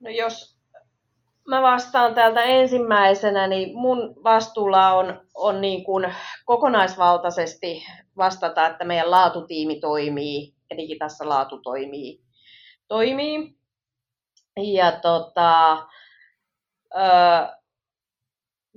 No 0.00 0.10
jos 0.10 0.54
mä 1.48 1.62
vastaan 1.62 2.14
täältä 2.14 2.42
ensimmäisenä, 2.42 3.46
niin 3.46 3.76
mun 3.76 4.14
vastuulla 4.24 4.92
on, 4.92 5.26
on 5.34 5.60
niin 5.60 5.84
kuin 5.84 6.14
kokonaisvaltaisesti 6.44 7.84
vastata, 8.16 8.66
että 8.66 8.84
meidän 8.84 9.10
laatutiimi 9.10 9.80
toimii, 9.80 10.54
eli 10.70 10.96
tässä 10.98 11.28
laatu 11.28 11.58
toimii. 11.58 12.20
toimii. 12.88 13.56
Ja 14.56 14.92
tota, 14.92 15.86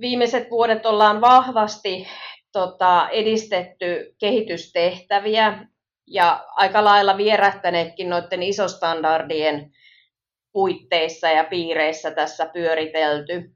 viimeiset 0.00 0.50
vuodet 0.50 0.86
ollaan 0.86 1.20
vahvasti 1.20 2.08
tota, 2.52 3.08
edistetty 3.08 4.14
kehitystehtäviä 4.20 5.68
ja 6.06 6.44
aika 6.50 6.84
lailla 6.84 7.16
vierähtäneetkin 7.16 8.10
noiden 8.10 8.42
isostandardien 8.42 9.72
puitteissa 10.52 11.28
ja 11.28 11.44
piireissä 11.44 12.10
tässä 12.10 12.46
pyöritelty. 12.52 13.54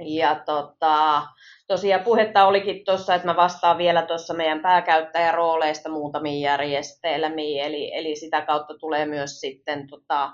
Ja 0.00 0.42
tota, 0.46 1.22
tosiaan 1.66 2.04
puhetta 2.04 2.46
olikin 2.46 2.84
tuossa, 2.84 3.14
että 3.14 3.26
mä 3.26 3.36
vastaan 3.36 3.78
vielä 3.78 4.02
tuossa 4.02 4.34
meidän 4.34 4.60
pääkäyttäjärooleista 4.60 5.88
muutamiin 5.88 6.40
järjestelmiin, 6.40 7.64
eli, 7.64 7.94
eli 7.94 8.16
sitä 8.16 8.40
kautta 8.40 8.74
tulee 8.78 9.06
myös 9.06 9.40
sitten 9.40 9.86
tota, 9.86 10.30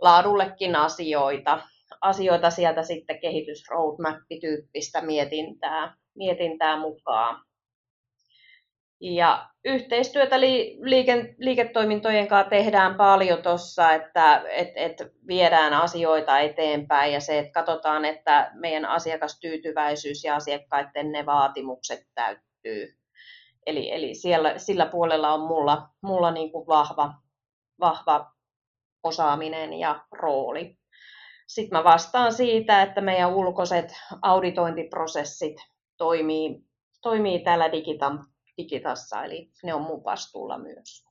laadullekin 0.00 0.76
asioita 0.76 1.58
asioita 2.00 2.50
sieltä 2.50 2.82
sitten 2.82 3.20
kehitysroadmap-tyyppistä 3.20 5.00
mietintää, 5.00 5.96
mietintää 6.14 6.80
mukaan. 6.80 7.44
Ja 9.00 9.48
yhteistyötä 9.64 10.40
liike, 10.40 11.34
liiketoimintojen 11.38 12.28
kanssa 12.28 12.50
tehdään 12.50 12.94
paljon 12.94 13.42
tuossa, 13.42 13.92
että 13.92 14.44
et, 14.50 14.68
et 14.74 14.96
viedään 15.26 15.72
asioita 15.72 16.38
eteenpäin 16.38 17.12
ja 17.12 17.20
se, 17.20 17.38
että 17.38 17.52
katsotaan, 17.52 18.04
että 18.04 18.50
meidän 18.54 18.84
asiakastyytyväisyys 18.84 20.24
ja 20.24 20.36
asiakkaiden 20.36 21.12
ne 21.12 21.26
vaatimukset 21.26 22.00
täyttyy. 22.14 22.94
Eli, 23.66 23.92
eli 23.92 24.14
siellä, 24.14 24.58
sillä 24.58 24.86
puolella 24.86 25.34
on 25.34 25.40
mulla, 25.40 25.88
mulla 26.02 26.30
niin 26.30 26.52
kuin 26.52 26.66
vahva, 26.66 27.14
vahva 27.80 28.32
osaaminen 29.02 29.74
ja 29.74 30.04
rooli. 30.12 30.77
Sitten 31.48 31.78
mä 31.78 31.84
vastaan 31.84 32.32
siitä, 32.32 32.82
että 32.82 33.00
meidän 33.00 33.34
ulkoiset 33.34 33.92
auditointiprosessit 34.22 35.56
toimii, 35.96 36.60
toimii 37.02 37.38
täällä 37.38 37.72
Digitan, 37.72 38.24
Digitassa, 38.56 39.24
eli 39.24 39.50
ne 39.62 39.74
on 39.74 39.82
mun 39.82 40.04
vastuulla 40.04 40.58
myös. 40.58 41.04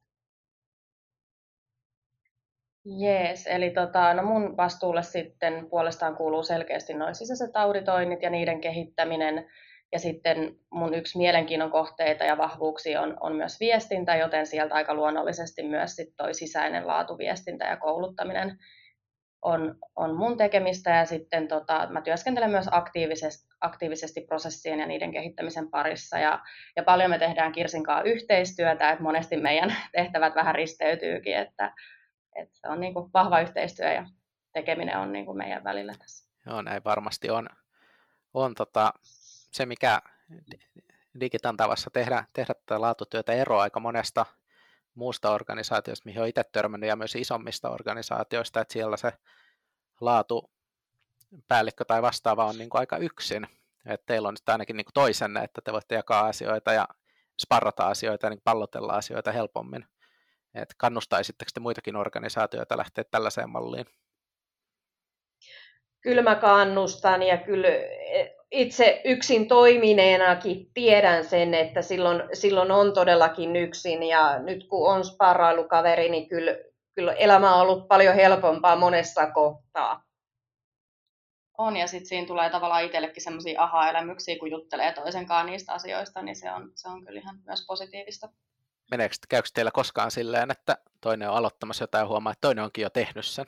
Jees, 2.86 3.48
eli 3.48 3.70
tota, 3.70 4.14
no 4.14 4.24
mun 4.24 4.58
vastuulle 4.58 5.04
sitten 5.04 5.70
puolestaan 5.70 6.16
kuuluu 6.16 6.44
selkeästi 6.44 6.94
noin 6.94 7.16
sisäiset 7.16 7.56
auditoinnit 7.56 8.22
ja 8.22 8.30
niiden 8.30 8.62
kehittäminen. 8.62 9.50
Ja 9.92 10.00
sitten 10.00 10.56
mun 10.72 10.94
yksi 10.94 11.18
mielenkiinnon 11.18 11.72
kohteita 11.72 12.24
ja 12.24 12.38
vahvuuksia 12.38 13.02
on, 13.02 13.18
on 13.20 13.36
myös 13.36 13.60
viestintä, 13.60 14.16
joten 14.16 14.48
sieltä 14.48 14.76
aika 14.76 14.94
luonnollisesti 14.94 15.64
myös 15.64 15.96
sit 15.96 16.10
toi 16.18 16.34
sisäinen 16.34 16.88
laatuviestintä 16.88 17.66
ja 17.66 17.78
kouluttaminen 17.78 18.58
on, 19.42 19.76
on 19.96 20.16
mun 20.16 20.38
tekemistä 20.38 20.90
ja 20.90 21.06
sitten 21.06 21.48
tota, 21.48 21.88
mä 21.92 22.02
työskentelen 22.02 22.52
myös 22.52 22.68
aktiivisesti, 22.72 23.48
aktiivisesti 23.62 24.22
prosessien 24.22 24.80
ja 24.80 24.88
niiden 24.88 25.12
kehittämisen 25.12 25.70
parissa 25.70 26.18
ja, 26.18 26.44
ja 26.76 26.84
paljon 26.84 27.10
me 27.10 27.20
tehdään 27.20 27.52
Kirsin 27.52 27.84
kanssa 27.84 28.10
yhteistyötä, 28.10 28.92
että 28.92 29.04
monesti 29.04 29.38
meidän 29.38 29.76
tehtävät 29.98 30.36
vähän 30.36 30.56
risteytyykin, 30.56 31.36
että, 31.36 31.74
että 32.36 32.58
se 32.60 32.68
on 32.68 32.80
niin 32.80 32.94
kuin 32.94 33.10
vahva 33.14 33.40
yhteistyö 33.40 33.94
ja 33.94 34.06
tekeminen 34.54 34.98
on 34.98 35.12
niin 35.12 35.26
kuin 35.26 35.38
meidän 35.38 35.64
välillä 35.64 35.94
tässä. 36.00 36.30
Joo, 36.46 36.62
näin 36.62 36.84
varmasti 36.84 37.30
on. 37.30 37.50
on 38.34 38.56
tota, 38.56 38.94
se, 39.52 39.66
mikä 39.66 40.02
Digitan 41.20 41.58
tavassa 41.58 41.90
tehdä, 41.90 42.24
tehdä 42.34 42.54
tätä 42.54 42.82
laatutyötä 42.82 43.34
eroa 43.34 43.62
aika 43.62 43.80
monesta 43.80 44.26
muusta 44.98 45.32
organisaatiosta, 45.32 46.06
mihin 46.06 46.20
olen 46.20 46.30
itse 46.30 46.44
törmännyt, 46.52 46.88
ja 46.88 46.96
myös 46.96 47.16
isommista 47.16 47.70
organisaatioista, 47.70 48.62
että 48.62 48.74
siellä 48.74 48.98
se 48.98 49.14
laatu 50.02 50.52
päällikkö 51.48 51.86
tai 51.86 52.02
vastaava 52.02 52.46
on 52.46 52.58
niin 52.58 52.70
kuin 52.70 52.80
aika 52.80 52.98
yksin. 52.98 53.48
Että 53.86 54.06
teillä 54.06 54.28
on 54.28 54.34
nyt 54.34 54.50
ainakin 54.50 54.78
niin 54.78 54.86
kuin 54.86 54.94
toisenne, 54.94 55.44
että 55.44 55.62
te 55.62 55.74
voitte 55.74 55.96
jakaa 55.96 56.26
asioita 56.26 56.74
ja 56.74 56.88
sparrata 57.42 57.88
asioita 57.88 58.26
ja 58.26 58.30
niin 58.30 58.42
pallotella 58.44 58.94
asioita 58.94 59.32
helpommin. 59.32 59.86
Et 60.54 60.74
kannustaisitteko 60.78 61.50
te 61.54 61.60
muitakin 61.60 61.96
organisaatioita 61.96 62.78
lähteä 62.78 63.04
tällaiseen 63.12 63.50
malliin? 63.50 63.86
Kyllä 66.02 66.22
mä 66.22 66.36
kannustan 66.36 67.24
ja 67.24 67.38
kyllä 67.38 67.68
itse 68.52 69.02
yksin 69.06 69.48
toimineenakin 69.48 70.72
tiedän 70.74 71.26
sen, 71.26 71.54
että 71.54 71.82
silloin, 71.82 72.24
silloin 72.34 72.72
on 72.72 72.94
todellakin 72.94 73.56
yksin 73.56 74.04
ja 74.04 74.40
nyt 74.40 74.68
kun 74.68 74.92
on 74.92 75.06
sparrailukaveri, 75.06 76.10
niin 76.10 76.30
kyllä, 76.30 76.52
kyllä 76.96 77.14
elämä 77.14 77.56
on 77.56 77.62
ollut 77.62 77.88
paljon 77.88 78.16
helpompaa 78.16 78.76
monessa 78.76 79.32
kohtaa. 79.32 80.04
On 81.58 81.78
ja 81.78 81.88
sitten 81.88 82.08
siinä 82.08 82.28
tulee 82.28 82.50
tavallaan 82.50 82.84
itsellekin 82.84 83.24
sellaisia 83.24 83.62
aha-elämyksiä, 83.62 84.40
kun 84.40 84.52
juttelee 84.52 84.94
toisenkaan 84.94 85.46
niistä 85.46 85.74
asioista, 85.74 86.22
niin 86.22 86.36
se 86.36 86.52
on, 86.52 86.72
se 86.76 86.90
on 86.90 87.06
kyllä 87.06 87.20
ihan 87.20 87.40
myös 87.46 87.66
positiivista. 87.68 88.30
Meneekö, 88.92 89.16
käykö 89.30 89.50
teillä 89.54 89.72
koskaan 89.72 90.12
silleen, 90.12 90.52
että 90.52 90.78
toinen 91.02 91.30
on 91.30 91.36
aloittamassa 91.36 91.84
jotain 91.84 92.02
ja 92.02 92.08
huomaa, 92.08 92.32
että 92.32 92.48
toinen 92.48 92.64
onkin 92.64 92.82
jo 92.82 92.90
tehnyt 92.90 93.26
sen? 93.26 93.46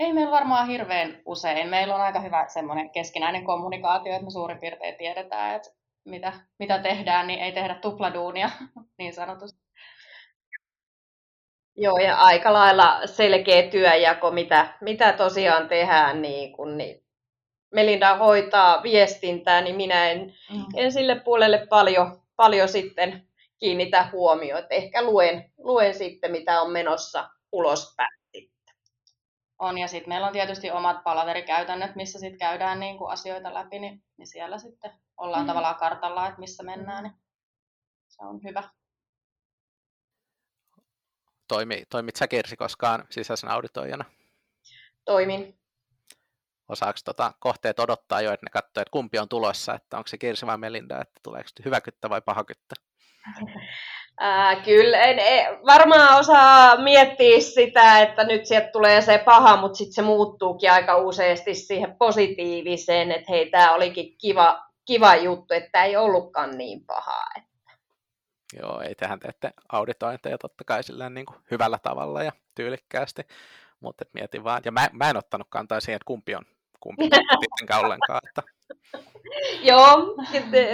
Ei 0.00 0.12
meillä 0.12 0.30
varmaan 0.30 0.66
hirveän 0.66 1.22
usein. 1.24 1.68
Meillä 1.68 1.94
on 1.94 2.00
aika 2.00 2.20
hyvä 2.20 2.46
semmoinen 2.48 2.90
keskinäinen 2.90 3.44
kommunikaatio, 3.44 4.12
että 4.12 4.24
me 4.24 4.30
suurin 4.30 4.58
piirtein 4.58 4.94
tiedetään, 4.94 5.56
että 5.56 5.70
mitä, 6.04 6.32
mitä 6.58 6.78
tehdään, 6.78 7.26
niin 7.26 7.40
ei 7.40 7.52
tehdä 7.52 7.74
tupladuunia 7.74 8.50
niin 8.98 9.12
sanotusti. 9.12 9.60
Joo, 11.76 11.96
ja 11.98 12.16
aika 12.16 12.52
lailla 12.52 13.06
selkeä 13.06 13.62
työjako, 13.70 14.30
mitä, 14.30 14.74
mitä 14.80 15.12
tosiaan 15.12 15.68
tehdään, 15.68 16.22
niin 16.22 16.52
kun 16.52 16.76
niin 16.76 17.04
Melinda 17.74 18.16
hoitaa 18.16 18.82
viestintää, 18.82 19.60
niin 19.60 19.76
minä 19.76 20.10
en, 20.10 20.34
mm. 20.54 20.64
en 20.76 20.92
sille 20.92 21.20
puolelle 21.20 21.66
paljon, 21.66 22.22
paljon 22.36 22.68
sitten 22.68 23.28
kiinnitä 23.58 24.08
huomioon. 24.12 24.62
Ehkä 24.70 25.02
luen, 25.02 25.52
luen 25.58 25.94
sitten, 25.94 26.30
mitä 26.30 26.60
on 26.60 26.72
menossa 26.72 27.28
ulospäin 27.52 28.19
on. 29.60 29.78
Ja 29.78 29.88
sitten 29.88 30.08
meillä 30.08 30.26
on 30.26 30.32
tietysti 30.32 30.70
omat 30.70 31.04
palaverikäytännöt, 31.04 31.96
missä 31.96 32.18
sitten 32.18 32.38
käydään 32.38 32.80
niin 32.80 32.98
kuin 32.98 33.10
asioita 33.12 33.54
läpi, 33.54 33.78
niin, 33.78 34.02
niin 34.16 34.26
siellä 34.26 34.58
sitten 34.58 34.92
ollaan 35.16 35.42
mm. 35.42 35.46
tavallaan 35.46 35.76
kartalla, 35.76 36.26
että 36.28 36.40
missä 36.40 36.62
mennään. 36.62 37.04
Niin 37.04 37.14
se 38.08 38.24
on 38.24 38.40
hyvä. 38.44 38.62
Toimi, 41.48 41.82
toimit 41.90 42.16
sä 42.16 42.28
Kirsi 42.28 42.56
koskaan 42.56 43.06
sisäisen 43.10 43.50
auditoijana? 43.50 44.04
Toimin. 45.04 45.60
Osaako 46.68 46.98
tota 47.04 47.32
kohteet 47.38 47.78
odottaa 47.78 48.20
jo, 48.20 48.32
että 48.32 48.46
ne 48.46 48.50
katsoo, 48.50 48.80
että 48.80 48.90
kumpi 48.90 49.18
on 49.18 49.28
tulossa, 49.28 49.74
että 49.74 49.96
onko 49.96 50.08
se 50.08 50.18
Kirsi 50.18 50.46
vai 50.46 50.58
Melinda, 50.58 51.00
että 51.00 51.20
tuleeko 51.22 51.48
hyvä 51.64 51.80
kyttä 51.80 52.10
vai 52.10 52.22
paha 52.22 52.44
Ää, 54.22 54.56
kyllä, 54.56 54.98
en, 54.98 55.18
en, 55.18 55.46
varmaan 55.66 56.18
osaa 56.18 56.76
miettiä 56.76 57.40
sitä, 57.40 58.00
että 58.00 58.24
nyt 58.24 58.46
sieltä 58.46 58.70
tulee 58.72 59.00
se 59.00 59.18
paha, 59.18 59.56
mutta 59.56 59.76
sitten 59.76 59.94
se 59.94 60.02
muuttuukin 60.02 60.72
aika 60.72 60.96
useasti 60.96 61.54
siihen 61.54 61.96
positiiviseen, 61.96 63.12
että 63.12 63.32
hei, 63.32 63.50
tämä 63.50 63.72
olikin 63.72 64.16
kiva, 64.18 64.66
kiva 64.84 65.16
juttu, 65.16 65.54
että 65.54 65.84
ei 65.84 65.96
ollutkaan 65.96 66.58
niin 66.58 66.84
pahaa. 66.84 67.26
Että. 67.36 67.70
Joo, 68.62 68.80
ei 68.80 68.94
tehän 68.94 69.20
teette 69.20 69.50
auditointeja 69.72 70.38
totta 70.38 70.64
kai 70.64 70.82
sillä 70.82 71.10
niin 71.10 71.26
kuin 71.26 71.38
hyvällä 71.50 71.78
tavalla 71.82 72.22
ja 72.22 72.32
tyylikkäästi, 72.54 73.22
mutta 73.80 74.02
et 74.02 74.14
mietin 74.14 74.44
vaan, 74.44 74.62
ja 74.64 74.72
mä, 74.72 74.88
mä 74.92 75.10
en 75.10 75.16
ottanut 75.16 75.46
kantaa 75.50 75.80
siihen, 75.80 75.96
että 75.96 76.06
kumpi 76.06 76.34
on 76.34 76.44
kumpi 76.80 77.08
tietenkään 77.10 77.84
ollenkaan. 77.84 78.20
Että. 78.28 78.42
Joo, 79.62 80.16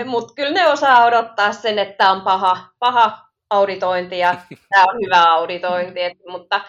mutta 0.04 0.34
kyllä 0.34 0.52
ne 0.52 0.68
osaa 0.68 1.04
odottaa 1.04 1.52
sen, 1.52 1.78
että 1.78 2.10
on 2.10 2.20
paha, 2.20 2.68
paha 2.78 3.25
auditointi 3.50 4.18
ja 4.18 4.34
tämä 4.70 4.84
on 4.88 5.00
hyvä 5.06 5.32
auditointi, 5.32 6.02
et, 6.02 6.18
mutta 6.28 6.60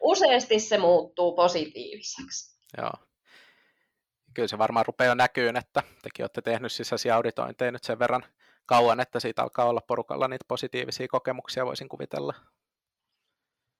useasti 0.00 0.60
se 0.60 0.78
muuttuu 0.78 1.36
positiiviseksi. 1.36 2.58
Joo. 2.76 2.92
Kyllä 4.34 4.48
se 4.48 4.58
varmaan 4.58 4.86
rupeaa 4.86 5.14
näkyyn, 5.14 5.56
että 5.56 5.82
tekin 6.02 6.22
olette 6.22 6.42
tehnyt 6.42 6.72
sisäisiä 6.72 7.16
auditointeja 7.16 7.72
nyt 7.72 7.84
sen 7.84 7.98
verran 7.98 8.24
kauan, 8.66 9.00
että 9.00 9.20
siitä 9.20 9.42
alkaa 9.42 9.66
olla 9.66 9.80
porukalla 9.80 10.28
niitä 10.28 10.44
positiivisia 10.48 11.08
kokemuksia, 11.08 11.66
voisin 11.66 11.88
kuvitella. 11.88 12.34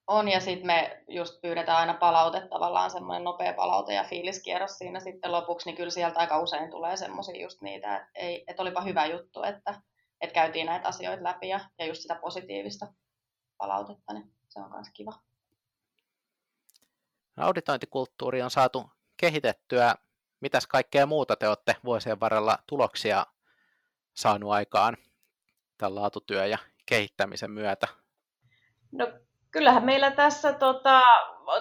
On, 0.06 0.28
ja 0.28 0.40
sitten 0.40 0.66
me 0.66 1.02
just 1.08 1.40
pyydetään 1.40 1.78
aina 1.78 1.94
palautetta, 1.94 2.48
tavallaan 2.48 2.90
semmoinen 2.90 3.24
nopea 3.24 3.52
palaute 3.52 3.94
ja 3.94 4.04
fiiliskierros 4.04 4.78
siinä 4.78 5.00
sitten 5.00 5.32
lopuksi, 5.32 5.68
niin 5.68 5.76
kyllä 5.76 5.90
sieltä 5.90 6.20
aika 6.20 6.40
usein 6.40 6.70
tulee 6.70 6.96
semmoisia 6.96 7.42
just 7.42 7.62
niitä, 7.62 7.96
että, 7.96 8.08
ei, 8.14 8.44
että 8.46 8.62
olipa 8.62 8.80
hyvä 8.80 9.06
juttu, 9.06 9.42
että, 9.42 9.74
että 10.20 10.35
käytiin 10.35 10.66
näitä 10.66 10.88
asioita 10.88 11.24
läpi 11.24 11.48
ja, 11.48 11.61
ja 11.78 11.87
just 11.87 12.00
sitä 12.02 12.14
positiivista 12.14 12.87
palautetta, 13.57 14.12
niin 14.12 14.33
se 14.48 14.61
on 14.61 14.70
myös 14.70 14.88
kiva. 14.92 15.12
Auditointikulttuuri 17.37 18.42
on 18.42 18.50
saatu 18.50 18.90
kehitettyä. 19.16 19.94
Mitäs 20.40 20.66
kaikkea 20.66 21.07
muuta 21.07 21.37
te 21.37 21.48
olette 21.48 21.76
vuosien 21.85 22.20
varrella 22.20 22.59
tuloksia 22.66 23.26
saanut 24.14 24.52
aikaan 24.52 24.96
tämän 25.78 25.94
laatutyö 25.94 26.46
ja 26.46 26.59
kehittämisen 26.87 27.50
myötä? 27.50 27.88
No 28.92 29.07
kyllähän 29.50 29.85
meillä 29.85 30.11
tässä 30.11 30.52
tota, 30.52 31.02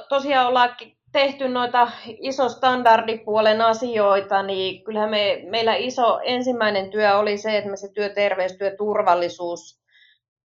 tosiaan 0.10 0.48
ollaan 0.48 0.76
tehty 1.12 1.48
noita 1.48 1.92
iso 2.06 2.50
standardipuolen 2.50 3.62
asioita, 3.62 4.44
niin 4.44 4.84
kyllähän 4.84 5.10
me, 5.10 5.42
meillä 5.50 5.76
iso 5.76 6.20
ensimmäinen 6.24 6.90
työ 6.90 7.18
oli 7.18 7.38
se, 7.38 7.58
että 7.58 7.70
me 7.70 7.78
se 7.78 7.92
työterveys, 7.94 8.54
työturvallisuus, 8.58 9.82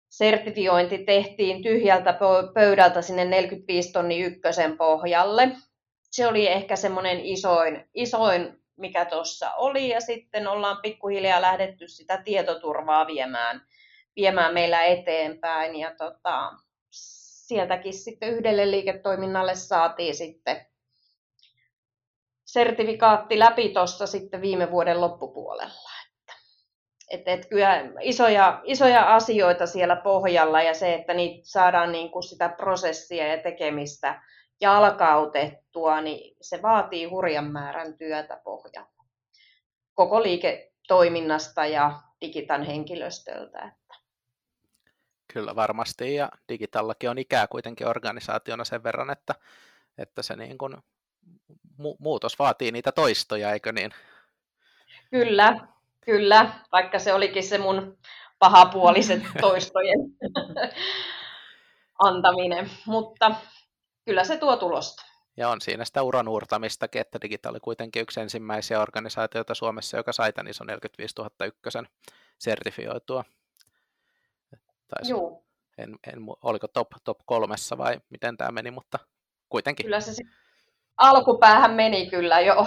sertifiointi 0.09 0.99
tehtiin 0.99 1.63
tyhjältä 1.63 2.19
pöydältä 2.55 3.03
sinne 3.03 3.25
45 3.25 3.93
tonni 3.93 4.21
ykkösen 4.21 4.77
pohjalle. 4.77 5.49
Se 6.11 6.27
oli 6.27 6.49
ehkä 6.49 6.77
semmoinen 6.77 7.21
isoin, 7.21 7.89
isoin 7.95 8.61
mikä 8.77 9.05
tuossa 9.05 9.55
oli, 9.55 9.89
ja 9.89 10.01
sitten 10.01 10.49
ollaan 10.49 10.79
pikkuhiljaa 10.83 11.43
lähdetty 11.43 11.89
sitä 11.89 12.23
tietoturvaa 12.25 13.07
viemään, 13.07 13.63
viemään 14.17 14.55
meillä 14.55 14.83
eteenpäin. 14.83 15.77
Ja 15.77 15.95
tota, 15.99 16.53
sieltäkin 17.51 17.95
sitten 17.95 18.31
yhdelle 18.31 18.71
liiketoiminnalle 18.71 19.55
saatiin 19.55 20.15
sitten 20.15 20.67
sertifikaatti 22.45 23.39
läpi 23.39 23.69
tuossa 23.69 24.07
sitten 24.07 24.41
viime 24.41 24.71
vuoden 24.71 25.01
loppupuolella. 25.01 25.91
Että, 27.11 27.33
et 27.33 27.47
kyllä 27.47 27.91
isoja, 28.01 28.61
isoja 28.65 29.15
asioita 29.15 29.67
siellä 29.67 29.97
pohjalla 29.97 30.63
ja 30.63 30.75
se, 30.75 30.95
että 30.95 31.15
niitä 31.15 31.41
saadaan 31.45 31.93
niin 31.93 32.11
kuin 32.11 32.23
sitä 32.23 32.49
prosessia 32.49 33.27
ja 33.27 33.43
tekemistä 33.43 34.23
jalkautettua, 34.61 36.01
niin 36.01 36.37
se 36.41 36.63
vaatii 36.63 37.05
hurjan 37.05 37.53
määrän 37.53 37.99
työtä 37.99 38.41
pohjalla. 38.45 39.05
Koko 39.95 40.23
liiketoiminnasta 40.23 41.67
ja 41.67 41.93
digitan 42.21 42.63
henkilöstöltä. 42.63 43.73
Kyllä 45.33 45.57
varmasti, 45.57 46.15
ja 46.15 46.29
digitallakin 46.49 47.11
on 47.11 47.19
ikää 47.19 47.47
kuitenkin 47.47 47.87
organisaationa 47.87 48.65
sen 48.65 48.83
verran, 48.83 49.11
että, 49.11 49.35
että 49.99 50.23
se 50.23 50.37
niin 50.37 50.59
kuin, 50.59 50.77
mu- 51.81 51.97
muutos 51.99 52.39
vaatii 52.39 52.73
niitä 52.73 52.93
toistoja, 52.93 53.53
eikö 53.53 53.73
niin? 53.73 53.91
Kyllä, 55.11 55.69
kyllä, 56.01 56.51
vaikka 56.73 56.99
se 56.99 57.13
olikin 57.13 57.45
se 57.45 57.59
mun 57.59 57.99
pahapuoliset 58.39 59.23
toistojen 59.41 60.01
antaminen, 61.99 62.71
mutta 62.87 63.35
kyllä 64.05 64.25
se 64.25 64.37
tuo 64.37 64.57
tulosta. 64.57 65.03
Ja 65.37 65.49
on 65.49 65.61
siinä 65.61 65.85
sitä 65.85 66.03
uran 66.03 66.29
uurtamistakin, 66.29 67.01
että 67.01 67.19
digitaali 67.23 67.61
kuitenkin 67.61 68.03
yksi 68.03 68.21
ensimmäisiä 68.21 68.81
organisaatioita 68.81 69.55
Suomessa, 69.55 69.97
joka 69.97 70.13
sai 70.13 70.33
tämän 70.33 70.51
ison 70.51 70.67
45 70.67 71.15
000 71.19 71.31
ykkösen 71.47 71.89
sertifioitua 72.39 73.25
Taisi, 74.91 75.11
Joo. 75.13 75.45
En, 75.79 75.99
en, 76.07 76.19
oliko 76.43 76.69
top, 76.69 76.89
top 77.05 77.19
kolmessa 77.27 77.79
vai 77.79 78.01
miten 78.11 78.37
tämä 78.37 78.51
meni, 78.51 78.71
mutta 78.71 78.99
kuitenkin. 79.49 79.85
Kyllä 79.87 80.01
se 80.01 80.23
alkupäähän 80.97 81.71
meni 81.71 82.11
kyllä 82.11 82.41
jo. 82.41 82.67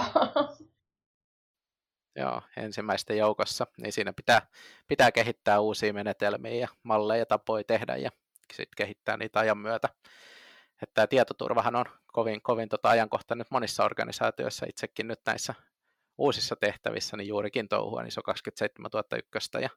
Joo, 2.16 2.42
ensimmäisten 2.56 3.16
joukossa, 3.18 3.66
niin 3.76 3.92
siinä 3.92 4.12
pitää, 4.12 4.46
pitää 4.88 5.12
kehittää 5.12 5.60
uusia 5.60 5.92
menetelmiä 5.92 6.54
ja 6.54 6.68
malleja 6.82 7.18
ja 7.18 7.26
tapoja 7.26 7.64
tehdä 7.64 7.96
ja 7.96 8.10
sitten 8.52 8.76
kehittää 8.76 9.16
niitä 9.16 9.40
ajan 9.40 9.58
myötä. 9.58 9.88
että 10.82 10.94
tämä 10.94 11.06
tietoturvahan 11.06 11.76
on 11.76 11.84
kovin, 12.06 12.42
kovin 12.42 12.68
tota 12.68 12.88
ajankohtainen 12.88 13.40
nyt 13.40 13.50
monissa 13.50 13.84
organisaatioissa, 13.84 14.66
itsekin 14.68 15.08
nyt 15.08 15.20
näissä 15.26 15.54
uusissa 16.18 16.56
tehtävissä, 16.56 17.16
niin 17.16 17.28
juurikin 17.28 17.68
touhua 17.68 18.02
ISO 18.02 18.22
27001 18.22 19.50
ja 19.62 19.68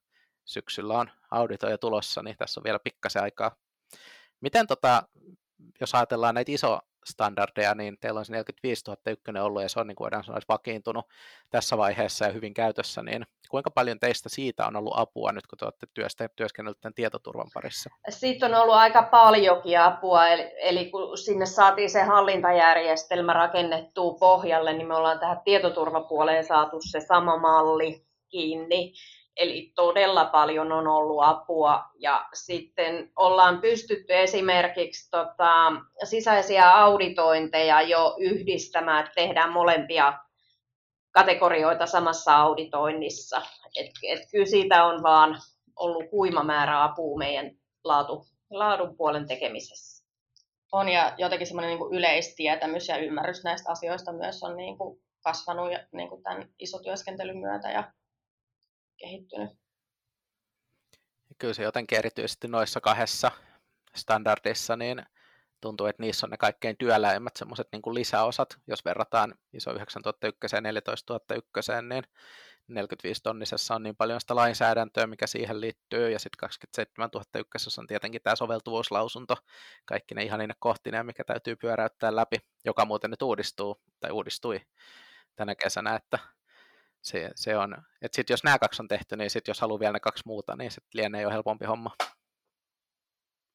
syksyllä 0.48 0.94
on 0.94 1.12
auditoja 1.32 1.78
tulossa, 1.78 2.24
niin 2.24 2.38
tässä 2.38 2.60
on 2.60 2.64
vielä 2.64 2.80
pikkasen 2.84 3.24
aikaa. 3.24 3.56
Miten 4.42 4.68
tota, 4.68 5.04
jos 5.82 5.96
ajatellaan 5.96 6.36
näitä 6.36 6.52
iso 6.52 6.80
standardeja, 7.06 7.76
niin 7.76 7.98
teillä 8.00 8.20
on 8.20 8.26
se 8.26 8.32
45 8.32 8.84
001 9.08 9.40
ollut 9.42 9.62
ja 9.62 9.70
se 9.70 9.80
on 9.80 9.88
niin 9.88 9.96
kuin 9.96 10.06
voidaan 10.06 10.24
sanoa 10.24 10.40
vakiintunut 10.50 11.06
tässä 11.50 11.78
vaiheessa 11.78 12.26
ja 12.26 12.32
hyvin 12.32 12.54
käytössä, 12.54 13.04
niin 13.04 13.26
kuinka 13.50 13.72
paljon 13.72 14.00
teistä 14.00 14.30
siitä 14.30 14.68
on 14.68 14.76
ollut 14.76 14.94
apua 14.96 15.32
nyt, 15.32 15.48
kun 15.48 15.58
te 15.58 15.66
olette 15.66 15.88
työstä, 15.94 16.30
työskennellyt 16.36 16.82
tämän 16.82 16.94
tietoturvan 16.94 17.48
parissa? 17.54 17.90
Siitä 18.10 18.46
on 18.46 18.54
ollut 18.54 18.76
aika 18.76 19.04
paljonkin 19.04 19.80
apua, 19.80 20.28
eli, 20.28 20.54
eli 20.58 20.92
kun 20.92 21.18
sinne 21.18 21.46
saatiin 21.46 21.90
se 21.90 22.04
hallintajärjestelmä 22.04 23.34
rakennettua 23.34 24.14
pohjalle, 24.20 24.74
niin 24.74 24.88
me 24.88 24.96
ollaan 24.96 25.20
tähän 25.20 25.42
tietoturvapuoleen 25.44 26.46
saatu 26.46 26.78
se 26.82 27.00
sama 27.00 27.38
malli 27.38 28.06
kiinni. 28.30 28.94
Eli 29.38 29.72
todella 29.76 30.26
paljon 30.26 30.72
on 30.72 30.88
ollut 30.88 31.24
apua 31.24 31.84
ja 32.00 32.30
sitten 32.34 33.12
ollaan 33.16 33.62
pystytty 33.62 34.14
esimerkiksi 34.14 35.10
tota, 35.12 35.72
sisäisiä 36.04 36.76
auditointeja 36.76 37.82
jo 37.82 38.16
yhdistämään, 38.20 39.00
että 39.00 39.16
tehdään 39.16 39.52
molempia 39.52 40.14
kategorioita 41.12 41.86
samassa 41.86 42.36
auditoinnissa. 42.36 43.42
Et, 43.80 43.92
et 44.04 44.20
kyllä 44.32 44.46
siitä 44.46 44.86
on 44.86 45.04
vaan 45.04 45.42
ollut 45.76 46.12
huima 46.12 46.44
määrä 46.44 46.84
apua 46.84 47.18
meidän 47.18 47.52
laatu, 47.84 48.26
laadun 48.50 48.98
puolen 48.98 49.28
tekemisessä. 49.28 50.08
On 50.72 50.90
ja 50.90 51.14
jotenkin 51.18 51.48
semmoinen 51.48 51.80
niin 51.80 51.94
yleistietämys 51.94 52.88
ja 52.88 52.98
ymmärrys 52.98 53.44
näistä 53.44 53.72
asioista 53.72 54.14
myös 54.14 54.44
on 54.44 54.58
niin 54.58 54.78
kuin 54.78 55.00
kasvanut 55.24 55.70
niin 55.92 56.10
kuin 56.10 56.24
tämän 56.24 56.50
isotyöskentelyn 56.60 57.38
myötä 57.38 57.72
ja 57.72 57.92
kehittynyt. 58.98 59.50
Kyllä 61.38 61.54
se 61.54 61.64
jotenkin 61.64 61.98
erityisesti 61.98 62.48
noissa 62.48 62.82
kahdessa 62.82 63.32
standardissa, 63.96 64.76
niin 64.76 65.06
tuntuu, 65.62 65.88
että 65.88 66.04
niissä 66.04 66.26
on 66.26 66.30
ne 66.30 66.38
kaikkein 66.38 66.78
työläimmät 66.78 67.36
semmoiset 67.36 67.68
niin 67.72 67.94
lisäosat, 67.94 68.58
jos 68.68 68.86
verrataan 68.86 69.36
ISO 69.54 69.72
9001 69.74 70.56
ja 70.56 70.62
14001, 70.62 71.72
niin 71.90 72.04
45 72.68 73.24
tonnisessa 73.24 73.76
on 73.76 73.84
niin 73.84 73.96
paljon 73.96 74.22
sitä 74.22 74.36
lainsäädäntöä, 74.36 75.08
mikä 75.08 75.28
siihen 75.28 75.62
liittyy, 75.62 76.12
ja 76.12 76.20
sitten 76.20 76.38
27001 76.40 77.82
on 77.82 77.88
tietenkin 77.88 78.22
tämä 78.22 78.36
soveltuvuuslausunto, 78.36 79.36
kaikki 79.86 80.16
ne 80.16 80.24
ihan 80.24 80.40
niille 80.40 80.56
kohtineen, 80.60 81.06
mikä 81.06 81.24
täytyy 81.24 81.56
pyöräyttää 81.56 82.16
läpi, 82.16 82.38
joka 82.66 82.86
muuten 82.86 83.12
nyt 83.12 83.22
uudistuu, 83.22 83.82
tai 84.00 84.12
uudistui 84.12 84.62
tänä 85.36 85.56
kesänä, 85.56 85.96
että 85.96 86.20
se, 87.02 87.32
se 87.36 87.58
on, 87.58 87.74
että 88.02 88.16
sitten 88.16 88.34
jos 88.34 88.44
nämä 88.44 88.60
kaksi 88.60 88.82
on 88.82 88.88
tehty, 88.88 89.16
niin 89.16 89.30
sitten 89.30 89.50
jos 89.52 89.62
haluaa 89.62 89.80
vielä 89.80 89.94
ne 89.94 90.00
kaksi 90.00 90.24
muuta, 90.26 90.56
niin 90.56 90.72
sitten 90.72 91.02
lienee 91.02 91.22
jo 91.22 91.30
helpompi 91.30 91.66
homma. 91.66 91.96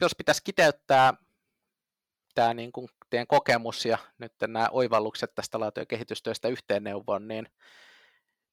Jos 0.00 0.14
pitäisi 0.14 0.40
kiteyttää 0.44 1.14
tämä 2.34 2.54
niin 2.54 2.72
kuin 2.72 2.88
teidän 3.10 3.26
kokemus 3.26 3.84
ja 3.84 3.98
nyt 4.18 4.32
nämä 4.40 4.68
oivallukset 4.70 5.34
tästä 5.34 5.60
laatu- 5.60 5.80
ja 5.80 5.86
kehitystyöstä 5.86 6.48
yhteen 6.48 6.84
neuvon, 6.84 7.28
niin 7.28 7.48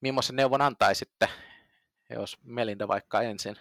millaisen 0.02 0.36
neuvon 0.36 0.62
antaisitte, 0.62 1.30
jos 2.10 2.38
Melinda 2.44 2.88
vaikka 2.88 3.22
ensin? 3.22 3.56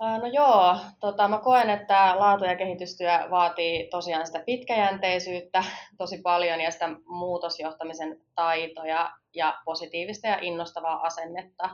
No 0.00 0.26
joo, 0.32 0.76
tota, 1.00 1.28
mä 1.28 1.38
koen, 1.38 1.70
että 1.70 2.18
laatu- 2.18 2.44
ja 2.44 2.56
kehitystyö 2.56 3.10
vaatii 3.30 3.88
tosiaan 3.90 4.26
sitä 4.26 4.42
pitkäjänteisyyttä 4.46 5.64
tosi 5.98 6.18
paljon 6.22 6.60
ja 6.60 6.70
sitä 6.70 6.88
muutosjohtamisen 7.06 8.20
taitoja 8.34 9.12
ja 9.34 9.60
positiivista 9.64 10.26
ja 10.26 10.38
innostavaa 10.40 11.00
asennetta. 11.02 11.70